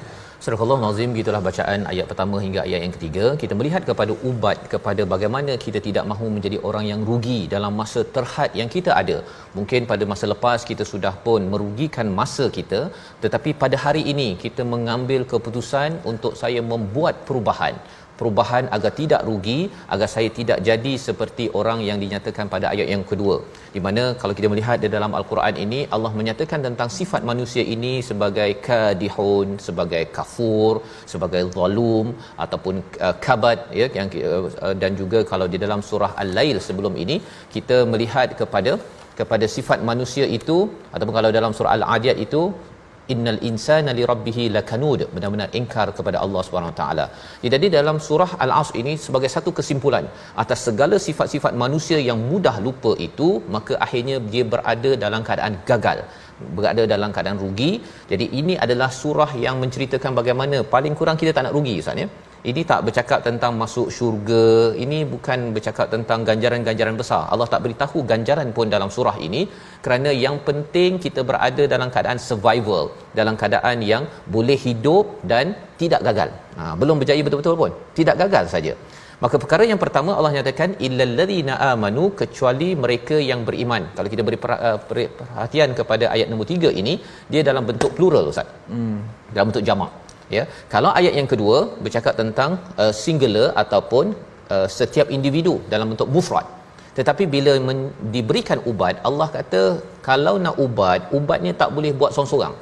Sadaqallah 0.45 0.79
nazim 0.85 1.11
gitulah 1.19 1.41
bacaan 1.47 1.81
ayat 1.93 2.07
pertama 2.11 2.37
hingga 2.45 2.61
ayat 2.67 2.81
yang 2.85 2.95
ketiga. 2.97 3.25
Kita 3.43 3.55
melihat 3.59 3.83
kepada 3.89 4.13
ubat 4.31 4.59
kepada 4.73 5.03
bagaimana 5.13 5.53
kita 5.65 5.81
tidak 5.87 6.05
mahu 6.11 6.27
menjadi 6.37 6.59
orang 6.69 6.85
yang 6.91 7.01
rugi 7.11 7.41
dalam 7.55 7.73
masa 7.81 8.01
terhad 8.17 8.51
yang 8.61 8.71
kita 8.75 8.91
ada. 9.03 9.19
Mungkin 9.59 9.89
pada 9.93 10.07
masa 10.13 10.27
lepas 10.33 10.61
kita 10.71 10.87
sudah 10.93 11.15
pun 11.27 11.43
merugikan 11.53 12.09
masa 12.21 12.47
kita, 12.59 12.81
tetapi 13.25 13.53
pada 13.63 13.79
hari 13.85 14.05
ini 14.15 14.29
kita 14.45 14.65
mengambil 14.75 15.23
keputusan 15.33 16.01
untuk 16.13 16.35
saya 16.43 16.63
membuat 16.73 17.17
perubahan 17.29 17.77
perubahan 18.21 18.65
agar 18.77 18.93
tidak 19.01 19.23
rugi 19.29 19.59
agar 19.95 20.09
saya 20.15 20.29
tidak 20.39 20.59
jadi 20.69 20.93
seperti 21.07 21.45
orang 21.61 21.81
yang 21.89 21.99
dinyatakan 22.05 22.47
pada 22.55 22.67
ayat 22.73 22.89
yang 22.95 23.05
kedua. 23.11 23.37
Di 23.75 23.81
mana 23.87 24.03
kalau 24.21 24.35
kita 24.39 24.49
melihat 24.53 24.79
di 24.85 24.89
dalam 24.97 25.13
al-Quran 25.19 25.57
ini 25.65 25.81
Allah 25.97 26.13
menyatakan 26.21 26.61
tentang 26.67 26.91
sifat 26.99 27.23
manusia 27.31 27.65
ini 27.77 27.95
sebagai 28.11 28.51
kadihun 28.69 29.49
sebagai 29.67 30.03
kafur 30.17 30.75
sebagai 31.13 31.43
zalum 31.57 32.07
ataupun 32.45 32.75
uh, 33.07 33.15
kabat 33.27 33.59
ya 33.81 33.89
yang 33.99 34.09
uh, 34.31 34.75
dan 34.83 34.93
juga 35.01 35.21
kalau 35.33 35.49
di 35.55 35.61
dalam 35.65 35.83
surah 35.91 36.13
al-lail 36.25 36.59
sebelum 36.69 36.95
ini 37.05 37.19
kita 37.57 37.79
melihat 37.93 38.31
kepada 38.43 38.75
kepada 39.19 39.47
sifat 39.57 39.79
manusia 39.91 40.25
itu 40.39 40.57
ataupun 40.95 41.15
kalau 41.19 41.31
dalam 41.39 41.53
surah 41.59 41.75
al-adiyat 41.77 42.19
itu 42.27 42.43
innal 43.15 43.39
insana 43.49 43.91
li 43.99 44.05
rabbih 44.11 44.37
lakanud 44.57 45.01
benar-benar 45.15 45.49
ingkar 45.61 45.87
kepada 45.99 46.19
Allah 46.25 46.43
Subhanahu 46.47 46.73
Wa 46.73 46.79
taala. 46.81 47.07
Jadi 47.55 47.69
dalam 47.77 47.97
surah 48.09 48.31
Al-Asr 48.45 48.77
ini 48.83 48.95
sebagai 49.07 49.31
satu 49.37 49.53
kesimpulan 49.59 50.07
atas 50.45 50.61
segala 50.69 50.99
sifat-sifat 51.07 51.55
manusia 51.65 51.99
yang 52.11 52.21
mudah 52.31 52.57
lupa 52.67 52.93
itu 53.09 53.29
maka 53.57 53.75
akhirnya 53.87 54.19
dia 54.33 54.45
berada 54.55 54.93
dalam 55.05 55.23
keadaan 55.29 55.57
gagal 55.71 56.01
berada 56.57 56.83
dalam 56.95 57.11
keadaan 57.15 57.39
rugi. 57.45 57.71
Jadi 58.11 58.27
ini 58.41 58.55
adalah 58.65 58.89
surah 59.03 59.31
yang 59.45 59.57
menceritakan 59.63 60.13
bagaimana 60.21 60.57
paling 60.75 60.97
kurang 61.01 61.17
kita 61.21 61.33
tak 61.37 61.45
nak 61.47 61.55
rugi 61.57 61.75
Ustaz 61.83 62.03
ya. 62.03 62.09
Ini 62.51 62.63
tak 62.71 62.81
bercakap 62.87 63.21
tentang 63.27 63.53
masuk 63.61 63.89
syurga. 63.97 64.45
Ini 64.85 64.99
bukan 65.13 65.39
bercakap 65.55 65.87
tentang 65.95 66.21
ganjaran-ganjaran 66.29 66.97
besar. 67.01 67.23
Allah 67.33 67.49
tak 67.53 67.63
beritahu 67.65 67.99
ganjaran 68.13 68.49
pun 68.57 68.67
dalam 68.75 68.91
surah 68.97 69.17
ini 69.29 69.41
kerana 69.85 70.11
yang 70.25 70.37
penting 70.49 71.01
kita 71.05 71.23
berada 71.31 71.65
dalam 71.75 71.91
keadaan 71.95 72.21
survival, 72.29 72.85
dalam 73.19 73.35
keadaan 73.41 73.83
yang 73.93 74.05
boleh 74.37 74.59
hidup 74.67 75.27
dan 75.33 75.59
tidak 75.83 76.03
gagal. 76.09 76.31
Ha, 76.59 76.63
belum 76.83 77.03
berjaya 77.03 77.23
betul-betul 77.27 77.59
pun. 77.63 77.73
Tidak 77.99 78.17
gagal 78.23 78.47
saja. 78.55 78.75
Maka 79.25 79.37
perkara 79.43 79.65
yang 79.73 79.81
pertama 79.83 80.11
Allah 80.19 80.33
nyatakan 80.39 80.71
illal 80.87 81.13
ladzina 81.19 81.55
amanu 81.73 82.07
kecuali 82.21 82.69
mereka 82.85 83.17
yang 83.31 83.43
beriman. 83.49 83.83
Kalau 83.97 84.09
kita 84.13 84.23
beri 84.29 84.39
uh, 84.39 84.79
perhatian 85.19 85.71
kepada 85.79 86.05
ayat 86.15 86.29
nombor 86.31 86.47
3 86.55 86.81
ini, 86.81 86.95
dia 87.33 87.43
dalam 87.51 87.65
bentuk 87.71 87.93
plural 87.99 88.27
Ustaz. 88.33 88.49
Hmm. 88.73 88.99
Dalam 89.35 89.49
bentuk 89.51 89.65
jamak. 89.71 90.06
Ya. 90.37 90.43
Kalau 90.75 90.91
ayat 90.99 91.15
yang 91.19 91.29
kedua 91.33 91.59
bercakap 91.85 92.15
tentang 92.21 92.51
uh, 92.83 92.93
singular 93.05 93.49
ataupun 93.63 94.05
uh, 94.55 94.67
setiap 94.79 95.09
individu 95.17 95.55
dalam 95.73 95.89
bentuk 95.93 96.11
mufrad. 96.15 96.47
Tetapi 96.99 97.25
bila 97.35 97.53
men- 97.67 97.91
diberikan 98.15 98.59
ubat, 98.71 98.97
Allah 99.09 99.29
kata 99.37 99.63
kalau 100.09 100.35
nak 100.45 100.57
ubat, 100.67 101.01
ubatnya 101.19 101.53
tak 101.63 101.71
boleh 101.77 101.93
buat 102.01 102.11
seorang-seorang 102.15 102.55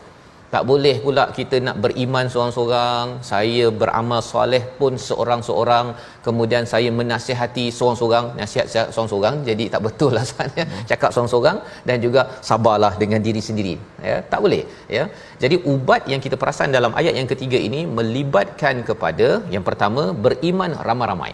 tak 0.55 0.65
boleh 0.71 0.97
pula 1.05 1.25
kita 1.39 1.57
nak 1.67 1.77
beriman 1.85 2.27
seorang-seorang 2.33 3.07
saya 3.31 3.65
beramal 3.81 4.21
soleh 4.33 4.63
pun 4.81 4.93
seorang-seorang 5.07 5.87
kemudian 6.27 6.65
saya 6.73 6.91
menasihati 6.99 7.65
seorang-seorang 7.79 8.27
nasihat 8.41 8.67
seorang-seorang 8.95 9.35
jadi 9.49 9.65
tak 9.75 9.83
betul 9.87 10.13
lah 10.17 10.25
sebenarnya 10.29 10.65
hmm. 10.69 10.85
cakap 10.91 11.11
seorang-seorang 11.15 11.59
dan 11.89 11.97
juga 12.07 12.23
sabarlah 12.51 12.93
dengan 13.03 13.21
diri 13.27 13.43
sendiri 13.49 13.75
ya. 14.09 14.17
Tak 14.33 14.41
boleh 14.47 14.63
ya. 14.97 15.05
Jadi 15.43 15.57
ubat 15.75 16.03
yang 16.13 16.23
kita 16.27 16.39
perasan 16.43 16.71
dalam 16.79 16.95
ayat 17.01 17.15
yang 17.21 17.29
ketiga 17.33 17.59
ini 17.69 17.83
melibatkan 17.99 18.87
kepada 18.91 19.29
yang 19.55 19.67
pertama 19.69 20.03
beriman 20.27 20.73
ramai-ramai 20.89 21.33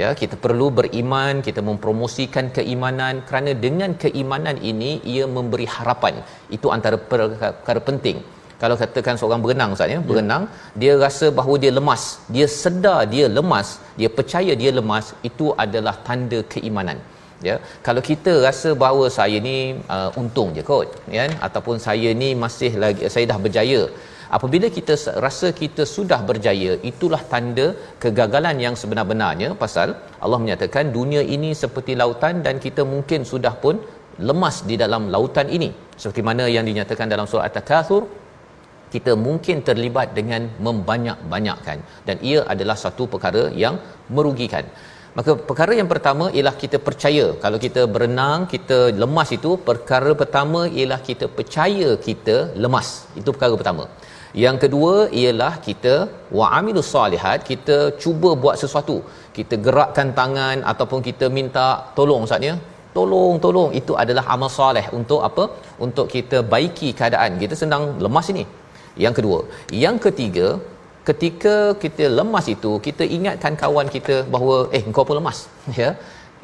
ya. 0.00 0.08
Kita 0.22 0.36
perlu 0.44 0.68
beriman 0.80 1.40
kita 1.50 1.62
mempromosikan 1.68 2.48
keimanan 2.58 3.24
kerana 3.28 3.52
dengan 3.66 3.92
keimanan 4.04 4.58
ini 4.72 4.90
ia 5.14 5.24
memberi 5.36 5.68
harapan. 5.76 6.16
Itu 6.58 6.68
antara 6.76 6.98
perkara 7.12 7.82
penting 7.90 8.18
kalau 8.62 8.76
katakan 8.80 9.16
seorang 9.20 9.40
berenang 9.44 9.70
ustaz 9.74 9.92
ya 9.94 9.98
berenang 10.08 10.44
dia 10.80 10.92
rasa 11.04 11.26
bahawa 11.38 11.56
dia 11.64 11.72
lemas. 11.78 12.02
Dia 12.34 12.46
sedar 12.62 13.00
dia 13.12 13.26
lemas 13.36 13.68
dia 14.00 14.10
percaya 14.18 14.52
dia 14.62 14.70
lemas 14.78 15.06
itu 15.28 15.46
adalah 15.64 15.94
tanda 16.08 16.40
keimanan. 16.54 16.98
Ya. 17.48 17.56
Kalau 17.86 18.02
kita 18.08 18.32
rasa 18.46 18.70
bahawa 18.82 19.04
saya 19.16 19.38
ni 19.48 19.56
uh, 19.96 20.10
untung 20.20 20.50
je 20.56 20.62
kot 20.70 20.90
ya 21.16 21.24
ataupun 21.46 21.76
saya 21.86 22.10
ni 22.22 22.30
masih 22.44 22.72
lagi 22.84 23.10
saya 23.14 23.26
dah 23.32 23.38
berjaya. 23.46 23.82
Apabila 24.36 24.66
kita 24.76 24.94
rasa 25.24 25.48
kita 25.60 25.82
sudah 25.96 26.20
berjaya 26.30 26.72
itulah 26.90 27.22
tanda 27.32 27.66
kegagalan 28.02 28.56
yang 28.64 28.74
sebenar-benarnya. 28.80 29.50
Pasal 29.62 29.88
Allah 30.24 30.40
menyatakan 30.44 30.90
dunia 30.98 31.22
ini 31.36 31.52
seperti 31.62 31.94
lautan 32.02 32.42
dan 32.46 32.56
kita 32.66 32.84
mungkin 32.94 33.22
sudah 33.32 33.54
pun 33.62 33.76
lemas 34.28 34.56
di 34.70 34.76
dalam 34.82 35.04
lautan 35.14 35.48
ini. 35.58 35.70
Seperti 36.02 36.22
mana 36.28 36.44
yang 36.56 36.66
dinyatakan 36.70 37.06
dalam 37.14 37.26
surah 37.30 37.46
at-takatsur 37.48 38.02
kita 38.94 39.12
mungkin 39.26 39.56
terlibat 39.68 40.08
dengan 40.18 40.42
membanyak-banyakkan. 40.66 41.78
Dan 42.08 42.16
ia 42.30 42.40
adalah 42.52 42.76
satu 42.84 43.06
perkara 43.14 43.44
yang 43.64 43.76
merugikan. 44.16 44.64
Maka 45.18 45.32
perkara 45.48 45.72
yang 45.78 45.88
pertama 45.92 46.24
ialah 46.36 46.54
kita 46.62 46.78
percaya. 46.86 47.26
Kalau 47.44 47.58
kita 47.64 47.82
berenang 47.94 48.40
kita 48.52 48.78
lemas 49.02 49.30
itu 49.36 49.50
perkara 49.68 50.12
pertama 50.20 50.60
ialah 50.78 51.00
kita 51.08 51.26
percaya 51.38 51.88
kita 52.08 52.36
lemas. 52.64 52.88
Itu 53.20 53.28
perkara 53.34 53.54
pertama. 53.60 53.86
Yang 54.44 54.56
kedua 54.64 54.94
ialah 55.20 55.52
kita 55.66 55.94
wa 56.38 56.46
amilus 56.58 56.90
solihat 56.94 57.38
kita 57.50 57.76
cuba 58.02 58.30
buat 58.42 58.56
sesuatu. 58.62 58.96
Kita 59.38 59.54
gerakkan 59.66 60.08
tangan 60.20 60.58
ataupun 60.72 61.00
kita 61.08 61.28
minta 61.38 61.66
tolong 61.98 62.24
saatnya 62.30 62.54
tolong 62.96 63.36
tolong. 63.44 63.70
Itu 63.80 63.92
adalah 64.02 64.24
amal 64.34 64.50
soleh 64.60 64.86
untuk 65.00 65.20
apa? 65.28 65.44
Untuk 65.86 66.06
kita 66.14 66.38
baiki 66.54 66.90
keadaan. 67.00 67.32
Kita 67.42 67.56
sedang 67.62 67.84
lemas 68.06 68.28
ini 68.34 68.44
yang 69.04 69.14
kedua 69.18 69.38
yang 69.84 69.96
ketiga 70.06 70.48
ketika 71.08 71.56
kita 71.82 72.04
lemas 72.18 72.46
itu 72.54 72.72
kita 72.86 73.04
ingatkan 73.16 73.52
kawan 73.64 73.88
kita 73.96 74.16
bahawa 74.32 74.56
eh 74.76 74.82
kau 74.96 75.08
pun 75.10 75.18
lemas. 75.20 75.40
Ya. 75.82 75.90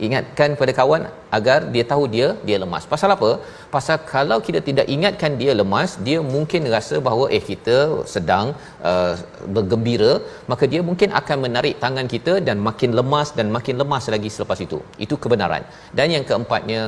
Ingatkan 0.07 0.51
pada 0.61 0.73
kawan 0.79 1.03
agar 1.37 1.59
dia 1.75 1.85
tahu 1.91 2.05
dia 2.15 2.29
dia 2.47 2.57
lemas. 2.63 2.85
Pasal 2.93 3.11
apa? 3.15 3.29
Pasal 3.75 3.97
kalau 4.13 4.39
kita 4.47 4.61
tidak 4.69 4.87
ingatkan 4.95 5.33
dia 5.41 5.53
lemas 5.61 5.91
dia 6.07 6.19
mungkin 6.35 6.67
rasa 6.75 6.97
bahawa 7.07 7.27
eh 7.37 7.43
kita 7.51 7.77
sedang 8.15 8.47
uh, 8.91 9.13
bergembira 9.57 10.13
maka 10.51 10.67
dia 10.73 10.81
mungkin 10.89 11.15
akan 11.21 11.39
menarik 11.47 11.77
tangan 11.85 12.09
kita 12.15 12.35
dan 12.49 12.59
makin 12.69 12.91
lemas 12.99 13.31
dan 13.39 13.55
makin 13.57 13.79
lemas 13.83 14.11
lagi 14.15 14.33
selepas 14.37 14.61
itu. 14.67 14.81
Itu 15.07 15.15
kebenaran. 15.25 15.63
Dan 15.99 16.11
yang 16.17 16.27
keempatnya 16.31 16.83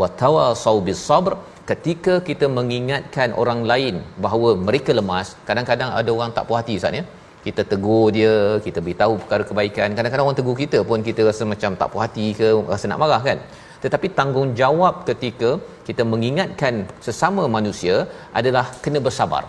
watawasau 0.00 0.76
bisabr 0.90 1.34
ketika 1.70 2.14
kita 2.28 2.46
mengingatkan 2.58 3.30
orang 3.42 3.60
lain 3.70 3.94
bahawa 4.24 4.48
mereka 4.66 4.92
lemas 4.98 5.28
kadang-kadang 5.48 5.90
ada 6.00 6.10
orang 6.16 6.30
tak 6.36 6.46
puas 6.48 6.60
hati 6.62 6.76
ustaz 6.80 7.00
ya. 7.00 7.04
Kita 7.46 7.62
tegur 7.70 8.04
dia 8.16 8.32
kita 8.66 8.78
beritahu 8.84 9.14
perkara 9.22 9.42
kebaikan. 9.48 9.88
Kadang-kadang 9.98 10.26
orang 10.26 10.38
tegur 10.40 10.56
kita 10.64 10.78
pun 10.90 11.02
kita 11.08 11.26
rasa 11.28 11.42
macam 11.52 11.70
tak 11.80 11.88
puas 11.92 12.02
hati 12.06 12.26
ke 12.40 12.48
rasa 12.72 12.86
nak 12.90 13.00
marah 13.02 13.22
kan? 13.28 13.38
Tetapi 13.84 14.06
tanggungjawab 14.18 14.94
ketika 15.08 15.50
kita 15.88 16.02
mengingatkan 16.12 16.86
sesama 17.06 17.44
manusia 17.56 17.96
adalah 18.40 18.64
kena 18.84 19.02
bersabar 19.06 19.42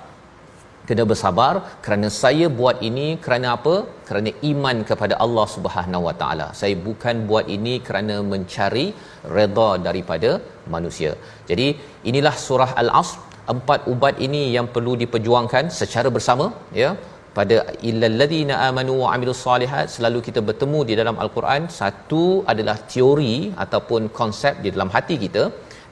kena 0.87 1.03
bersabar 1.11 1.53
kerana 1.85 2.07
saya 2.21 2.45
buat 2.59 2.77
ini 2.89 3.07
kerana 3.25 3.47
apa? 3.57 3.75
Kerana 4.07 4.31
iman 4.51 4.77
kepada 4.89 5.15
Allah 5.25 5.45
Subhanahu 5.55 6.07
Wa 6.07 6.15
Taala. 6.21 6.47
Saya 6.61 6.75
bukan 6.87 7.15
buat 7.29 7.47
ini 7.57 7.75
kerana 7.87 8.15
mencari 8.33 8.85
redha 9.37 9.69
daripada 9.87 10.31
manusia. 10.75 11.13
Jadi 11.49 11.67
inilah 12.11 12.35
surah 12.47 12.71
al-asr 12.83 13.19
empat 13.53 13.79
ubat 13.93 14.15
ini 14.27 14.43
yang 14.55 14.67
perlu 14.75 14.93
diperjuangkan 15.03 15.65
secara 15.81 16.11
bersama 16.17 16.47
ya. 16.83 16.91
Pada 17.37 17.55
illal 17.89 18.15
ladina 18.21 18.55
amanu 18.65 18.93
wa 19.03 19.07
amilus 19.13 19.39
solihat 19.45 19.85
selalu 19.93 20.19
kita 20.27 20.39
bertemu 20.49 20.79
di 20.89 20.93
dalam 20.99 21.15
al-Quran 21.23 21.61
satu 21.79 22.23
adalah 22.51 22.75
teori 22.93 23.35
ataupun 23.63 24.01
konsep 24.19 24.61
di 24.63 24.69
dalam 24.75 24.89
hati 24.95 25.15
kita 25.23 25.43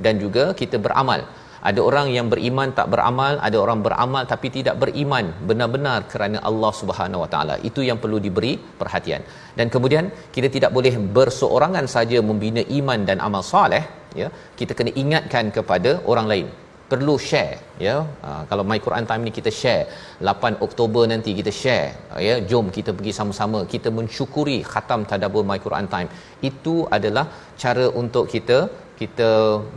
dan 0.06 0.22
juga 0.24 0.44
kita 0.60 0.78
beramal 0.86 1.22
ada 1.70 1.80
orang 1.90 2.08
yang 2.16 2.28
beriman 2.34 2.70
tak 2.80 2.88
beramal 2.94 3.34
ada 3.48 3.58
orang 3.64 3.80
beramal 3.86 4.24
tapi 4.32 4.48
tidak 4.58 4.76
beriman 4.84 5.26
benar-benar 5.50 6.00
kerana 6.12 6.38
Allah 6.50 6.72
Subhanahu 6.82 7.24
Wa 7.24 7.30
Taala. 7.34 7.56
Itu 7.70 7.82
yang 7.90 8.00
perlu 8.04 8.18
diberi 8.26 8.54
perhatian. 8.82 9.22
Dan 9.58 9.70
kemudian 9.76 10.06
kita 10.36 10.50
tidak 10.56 10.72
boleh 10.78 10.94
berseorangan 11.18 11.86
saja 11.96 12.18
membina 12.30 12.64
iman 12.80 13.00
dan 13.10 13.20
amal 13.28 13.46
soleh 13.54 13.84
ya 14.22 14.28
kita 14.60 14.74
kena 14.80 14.92
ingatkan 15.04 15.48
kepada 15.58 15.94
orang 16.14 16.28
lain. 16.34 16.50
Perlu 16.92 17.14
share 17.28 17.54
ya. 17.86 17.94
Uh, 18.28 18.42
kalau 18.50 18.64
my 18.70 18.78
Quran 18.86 19.06
time 19.10 19.24
ni 19.28 19.32
kita 19.38 19.52
share 19.60 19.84
8 20.32 20.66
Oktober 20.66 21.04
nanti 21.12 21.32
kita 21.38 21.52
share 21.62 21.88
ya. 22.28 22.36
Jom 22.50 22.68
kita 22.78 22.92
pergi 22.98 23.14
sama-sama 23.20 23.60
kita 23.74 23.90
mensyukuri 24.00 24.58
khatam 24.72 25.04
tadabbur 25.12 25.46
my 25.52 25.60
Quran 25.66 25.88
time. 25.94 26.10
Itu 26.50 26.76
adalah 26.98 27.26
cara 27.64 27.86
untuk 28.02 28.26
kita 28.34 28.58
kita 29.02 29.30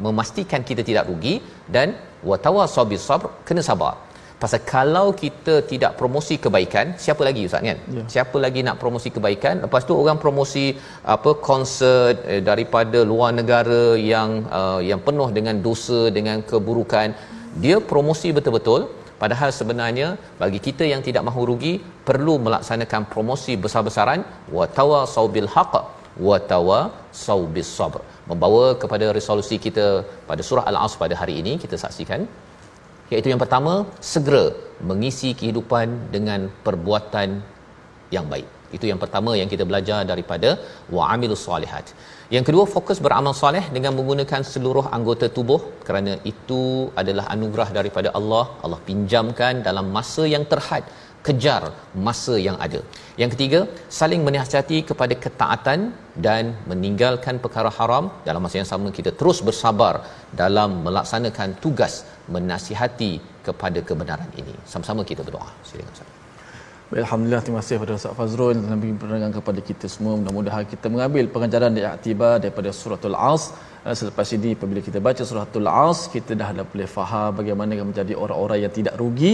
memastikan 0.07 0.61
kita 0.71 0.83
tidak 0.89 1.05
rugi 1.11 1.35
dan 1.77 1.89
watawasabi 2.31 2.99
sabr 3.09 3.31
kena 3.49 3.65
sabar. 3.71 3.95
Pasal 4.43 4.61
kalau 4.73 5.07
kita 5.21 5.55
tidak 5.71 5.93
promosi 6.01 6.35
kebaikan 6.45 6.87
siapa 7.05 7.23
lagi 7.27 7.43
ustaz 7.49 7.63
kan? 7.67 7.79
Ya. 7.97 8.03
siapa 8.15 8.37
lagi 8.45 8.61
nak 8.67 8.77
promosi 8.83 9.09
kebaikan? 9.17 9.55
Lepas 9.65 9.83
tu 9.89 9.95
orang 10.03 10.19
promosi 10.25 10.65
apa 11.15 11.31
konsert 11.49 12.19
eh, 12.33 12.43
daripada 12.49 13.01
luar 13.11 13.31
negara 13.41 13.83
yang 14.13 14.31
uh, 14.59 14.81
yang 14.91 15.01
penuh 15.07 15.29
dengan 15.39 15.57
dosa 15.67 16.01
dengan 16.19 16.45
keburukan. 16.51 17.09
Dia 17.65 17.79
promosi 17.93 18.31
betul-betul. 18.37 18.83
Padahal 19.23 19.51
sebenarnya 19.59 20.09
bagi 20.43 20.61
kita 20.67 20.85
yang 20.93 21.03
tidak 21.09 21.23
mahu 21.29 21.43
rugi 21.51 21.75
perlu 22.09 22.35
melaksanakan 22.47 23.03
promosi 23.15 23.55
besar-besaran. 23.65 24.21
Wa 24.57 24.67
tawasau 24.79 25.27
bil 25.37 25.49
haqq 25.55 25.75
wa 26.27 26.37
tawasau 26.53 27.41
bis 27.55 27.71
sabr 27.79 28.03
membawa 28.31 28.65
kepada 28.83 29.07
resolusi 29.19 29.57
kita 29.67 29.87
pada 30.31 30.43
surah 30.49 30.65
al-asr 30.71 30.99
pada 31.05 31.15
hari 31.21 31.37
ini 31.43 31.55
kita 31.65 31.79
saksikan. 31.85 32.23
Iaitu 33.13 33.29
yang 33.33 33.41
pertama 33.45 33.73
segera 34.13 34.45
mengisi 34.91 35.31
kehidupan 35.41 35.89
dengan 36.15 36.41
perbuatan 36.67 37.29
yang 38.17 38.27
baik. 38.33 38.49
Itu 38.77 38.87
yang 38.91 39.01
pertama 39.03 39.33
yang 39.41 39.49
kita 39.53 39.65
belajar 39.71 39.99
daripada 40.13 40.51
wa'amilus 40.95 41.43
solihat 41.49 41.87
yang 42.35 42.45
kedua 42.49 42.65
fokus 42.75 42.99
beramal 43.05 43.35
soleh 43.41 43.63
dengan 43.75 43.93
menggunakan 43.97 44.43
seluruh 44.53 44.85
anggota 44.97 45.27
tubuh. 45.37 45.61
Kerana 45.87 46.13
itu 46.31 46.61
adalah 47.01 47.25
anugerah 47.35 47.69
daripada 47.79 48.09
Allah. 48.19 48.45
Allah 48.65 48.81
pinjamkan 48.89 49.61
dalam 49.67 49.93
masa 49.97 50.25
yang 50.35 50.45
terhad 50.53 50.85
kejar 51.27 51.63
masa 52.07 52.35
yang 52.47 52.57
ada. 52.67 52.81
Yang 53.21 53.31
ketiga, 53.35 53.61
saling 53.99 54.23
menasihati 54.27 54.79
kepada 54.91 55.15
ketaatan 55.25 55.81
dan 56.27 56.45
meninggalkan 56.71 57.37
perkara 57.45 57.71
haram. 57.79 58.07
Dalam 58.29 58.43
masa 58.47 58.57
yang 58.61 58.71
sama 58.73 58.91
kita 58.99 59.13
terus 59.21 59.39
bersabar 59.49 59.95
dalam 60.43 60.71
melaksanakan 60.87 61.57
tugas 61.65 61.95
menasihati 62.35 63.13
kepada 63.47 63.81
kebenaran 63.89 64.31
ini. 64.43 64.55
Sama-sama 64.73 65.01
kita 65.13 65.23
berdoa. 65.27 65.49
Silakan 65.71 65.95
Ustaz. 65.97 66.11
Alhamdulillah 67.03 67.43
terima 67.45 67.59
kasih 67.61 67.75
kepada 67.77 67.93
Ustaz 67.99 68.15
Fazrul 68.19 68.55
dan 68.55 68.81
penerangan 69.03 69.33
kepada 69.39 69.61
kita 69.69 69.87
semua. 69.95 70.15
Mudah-mudahan 70.21 70.65
kita 70.73 70.87
mengambil 70.95 71.25
pengajaran 71.35 71.73
di 71.79 71.83
aktibar 71.97 72.35
daripada 72.43 72.71
suratul 72.81 73.17
As. 73.33 73.45
Eh, 73.89 73.97
selepas 74.01 74.29
ini 74.37 74.51
apabila 74.57 74.81
kita 74.87 74.99
baca 75.07 75.23
suratul 75.31 75.67
As, 75.69 75.99
kita 76.13 76.33
dah 76.41 76.49
boleh 76.73 76.87
faham 76.93 77.31
bagaimana 77.41 77.85
menjadi 77.89 78.15
orang-orang 78.25 78.59
yang 78.65 78.73
tidak 78.77 78.95
rugi 79.01 79.33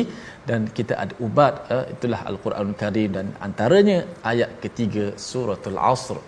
dan 0.48 0.60
kita 0.78 0.94
ada 1.02 1.14
ubat 1.26 1.52
uh, 1.74 1.84
itulah 1.94 2.20
Al-Quranul 2.30 2.78
Karim 2.80 3.10
dan 3.16 3.26
antaranya 3.46 3.98
ayat 4.30 4.50
ketiga 4.64 5.04
suratul 5.28 5.78
Asr. 5.92 6.18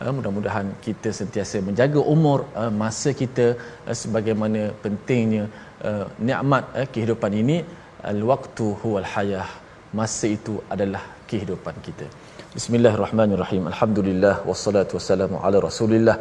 Uh, 0.00 0.12
mudah-mudahan 0.16 0.66
kita 0.86 1.12
sentiasa 1.20 1.60
menjaga 1.68 2.00
umur 2.14 2.38
masa 2.82 3.12
kita 3.22 3.46
sebagaimana 4.02 4.62
pentingnya 4.84 5.44
nikmat 6.28 6.64
kehidupan 6.94 7.32
ini 7.42 7.58
al-waqtu 8.12 8.68
huwal 8.80 9.08
hayah 9.14 9.48
masa 10.00 10.26
itu 10.38 10.56
adalah 10.74 11.04
kehidupan 11.30 11.76
kita 11.88 12.08
Bismillahirrahmanirrahim. 12.58 13.70
Alhamdulillah 13.70 14.42
wassalatu 14.50 14.98
wassalamu 14.98 15.38
ala 15.46 15.58
Rasulillah 15.66 16.14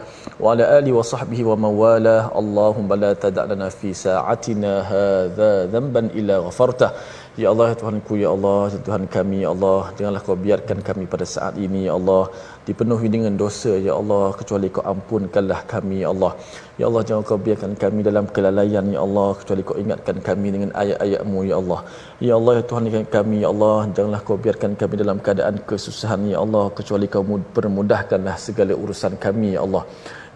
wa 0.44 0.54
ala 0.54 0.66
alihi 0.78 0.94
wa 0.98 1.02
sahbihi 1.12 1.44
wa 1.50 1.56
mawala. 1.64 2.30
Allahumma 2.42 2.94
la 3.04 3.12
tada' 3.24 3.46
lana 3.52 3.68
fi 3.78 3.90
sa'atina 4.02 4.74
hadha 4.92 5.66
dhanban 5.74 6.14
illa 6.20 6.36
ghafartah 6.46 6.94
Ya 7.42 7.48
Allah, 7.54 7.66
ya 7.72 7.76
Tuhanku, 7.82 8.14
Ya 8.18 8.30
Allah, 8.36 8.62
ya 8.74 8.80
Tuhan 8.86 9.04
kami, 9.16 9.38
Ya 9.46 9.50
Allah, 9.54 9.82
janganlah 9.98 10.22
kau 10.28 10.38
biarkan 10.46 10.80
kami 10.88 11.04
pada 11.12 11.26
saat 11.34 11.54
ini, 11.66 11.82
Ya 11.88 11.94
Allah, 11.98 12.24
dipenuhi 12.68 13.08
dengan 13.16 13.34
dosa, 13.42 13.74
Ya 13.88 13.94
Allah, 13.94 14.34
kecuali 14.40 14.68
kau 14.76 14.82
ampunkanlah 14.94 15.60
kami, 15.74 15.98
Ya 16.02 16.10
Allah. 16.14 16.32
Ya 16.82 16.86
Allah, 16.90 17.02
jangan 17.08 17.24
kau 17.30 17.38
biarkan 17.48 17.78
kami 17.84 18.00
dalam 18.10 18.26
kelalaian, 18.36 18.86
Ya 18.96 19.02
Allah, 19.06 19.30
kecuali 19.40 19.62
kau 19.70 19.78
ingatkan 19.84 20.18
kami 20.30 20.48
dengan 20.56 20.70
ayat-ayatmu, 20.82 21.40
Ya 21.50 21.56
Allah. 21.62 21.80
Ya 22.28 22.34
Allah, 22.40 22.54
ya 22.58 22.64
Tuhan 22.72 23.06
kami, 23.18 23.38
Ya 23.46 23.50
Allah, 23.54 23.78
janganlah 23.94 24.22
kau 24.26 24.38
biarkan 24.46 24.74
kami 24.82 24.94
dalam 25.04 25.18
keadaan 25.28 25.62
kesusahan, 25.70 26.26
Ya 26.34 26.42
Allah, 26.46 26.66
kecuali 26.80 27.06
kau 27.06 27.22
permudahkanlah 27.58 28.36
segala 28.48 28.74
urusan 28.74 29.14
kami, 29.26 29.54
Ya 29.54 29.62
Allah. 29.68 29.86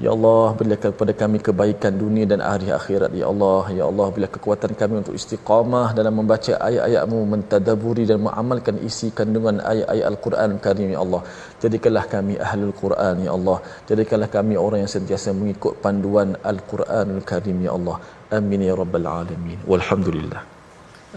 Ya 0.03 0.09
Allah, 0.15 0.57
berilah 0.57 0.79
kepada 0.83 1.13
kami 1.21 1.37
kebaikan 1.47 1.93
dunia 2.03 2.25
dan 2.31 2.39
hari 2.41 2.69
akhirat. 2.77 3.11
Ya 3.19 3.25
Allah, 3.31 3.63
Ya 3.79 3.83
Allah, 3.89 4.07
berilah 4.13 4.31
kekuatan 4.35 4.71
kami 4.79 4.95
untuk 5.01 5.13
istiqamah 5.19 5.93
dalam 5.97 6.13
membaca 6.19 6.53
ayat-ayatmu, 6.67 7.19
mentadaburi 7.33 8.05
dan 8.11 8.19
mengamalkan 8.25 8.81
isi 8.87 9.09
kandungan 9.19 9.61
ayat-ayat 9.71 10.05
Al-Quran 10.11 10.57
Karim, 10.65 10.89
Ya 10.95 10.99
Allah. 11.05 11.21
Jadikanlah 11.63 12.05
kami 12.15 12.33
ahlul 12.47 12.73
Quran, 12.83 13.15
Ya 13.27 13.31
Allah. 13.37 13.57
Jadikanlah 13.91 14.29
kami 14.37 14.57
orang 14.65 14.81
yang 14.83 14.93
sentiasa 14.95 15.37
mengikut 15.41 15.77
panduan 15.85 16.33
Al-Quranul 16.53 17.21
Karim, 17.33 17.59
Ya 17.67 17.73
Allah. 17.77 17.97
Amin 18.39 18.65
ya 18.69 18.73
rabbal 18.81 19.05
alamin. 19.05 19.61
Walhamdulillah. 19.69 20.50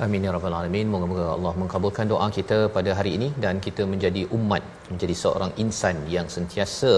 Amin 0.03 0.25
ya 0.27 0.31
rabbal 0.35 0.55
alamin. 0.59 0.87
Moga-moga 0.93 1.25
Allah 1.35 1.53
mengabulkan 1.61 2.07
doa 2.13 2.27
kita 2.37 2.57
pada 2.77 2.91
hari 2.99 3.11
ini 3.17 3.29
dan 3.43 3.63
kita 3.67 3.83
menjadi 3.91 4.23
umat, 4.37 4.63
menjadi 4.91 5.15
seorang 5.21 5.53
insan 5.65 5.97
yang 6.15 6.27
sentiasa 6.35 6.93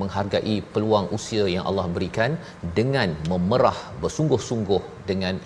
menghargai 0.00 0.56
peluang 0.74 1.06
usia 1.16 1.44
yang 1.54 1.64
Allah 1.70 1.86
berikan 1.94 2.36
dengan 2.78 3.16
memerah 3.32 3.78
bersungguh-sungguh 4.02 4.82
dengan 5.10 5.40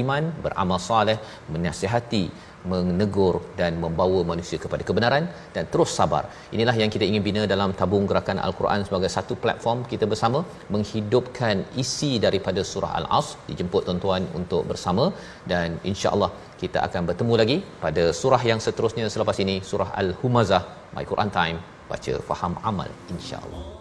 iman, 0.00 0.24
beramal 0.46 0.82
soleh, 0.88 1.18
menasihati 1.54 2.24
menegur 2.72 3.34
dan 3.60 3.72
membawa 3.84 4.20
manusia 4.30 4.58
kepada 4.64 4.82
kebenaran 4.88 5.24
dan 5.54 5.64
terus 5.72 5.90
sabar. 5.98 6.22
Inilah 6.56 6.76
yang 6.82 6.90
kita 6.94 7.04
ingin 7.10 7.24
bina 7.28 7.42
dalam 7.54 7.72
tabung 7.80 8.04
gerakan 8.10 8.38
Al-Quran 8.46 8.84
sebagai 8.88 9.10
satu 9.16 9.36
platform 9.44 9.80
kita 9.92 10.06
bersama 10.12 10.40
menghidupkan 10.74 11.64
isi 11.82 12.12
daripada 12.26 12.62
surah 12.72 12.92
Al-Asr. 13.00 13.38
Dijemput 13.50 13.84
tuan-tuan 13.88 14.24
untuk 14.40 14.64
bersama 14.70 15.06
dan 15.52 15.80
insya-Allah 15.90 16.30
kita 16.62 16.80
akan 16.86 17.02
bertemu 17.10 17.34
lagi 17.42 17.58
pada 17.84 18.06
surah 18.22 18.42
yang 18.52 18.62
seterusnya 18.68 19.08
selepas 19.16 19.38
ini 19.46 19.58
surah 19.72 19.90
Al-Humazah. 20.02 20.64
My 20.96 21.04
Quran 21.10 21.30
Time 21.38 21.58
baca 21.90 22.14
faham 22.30 22.54
amal 22.70 22.90
insya-Allah. 23.14 23.79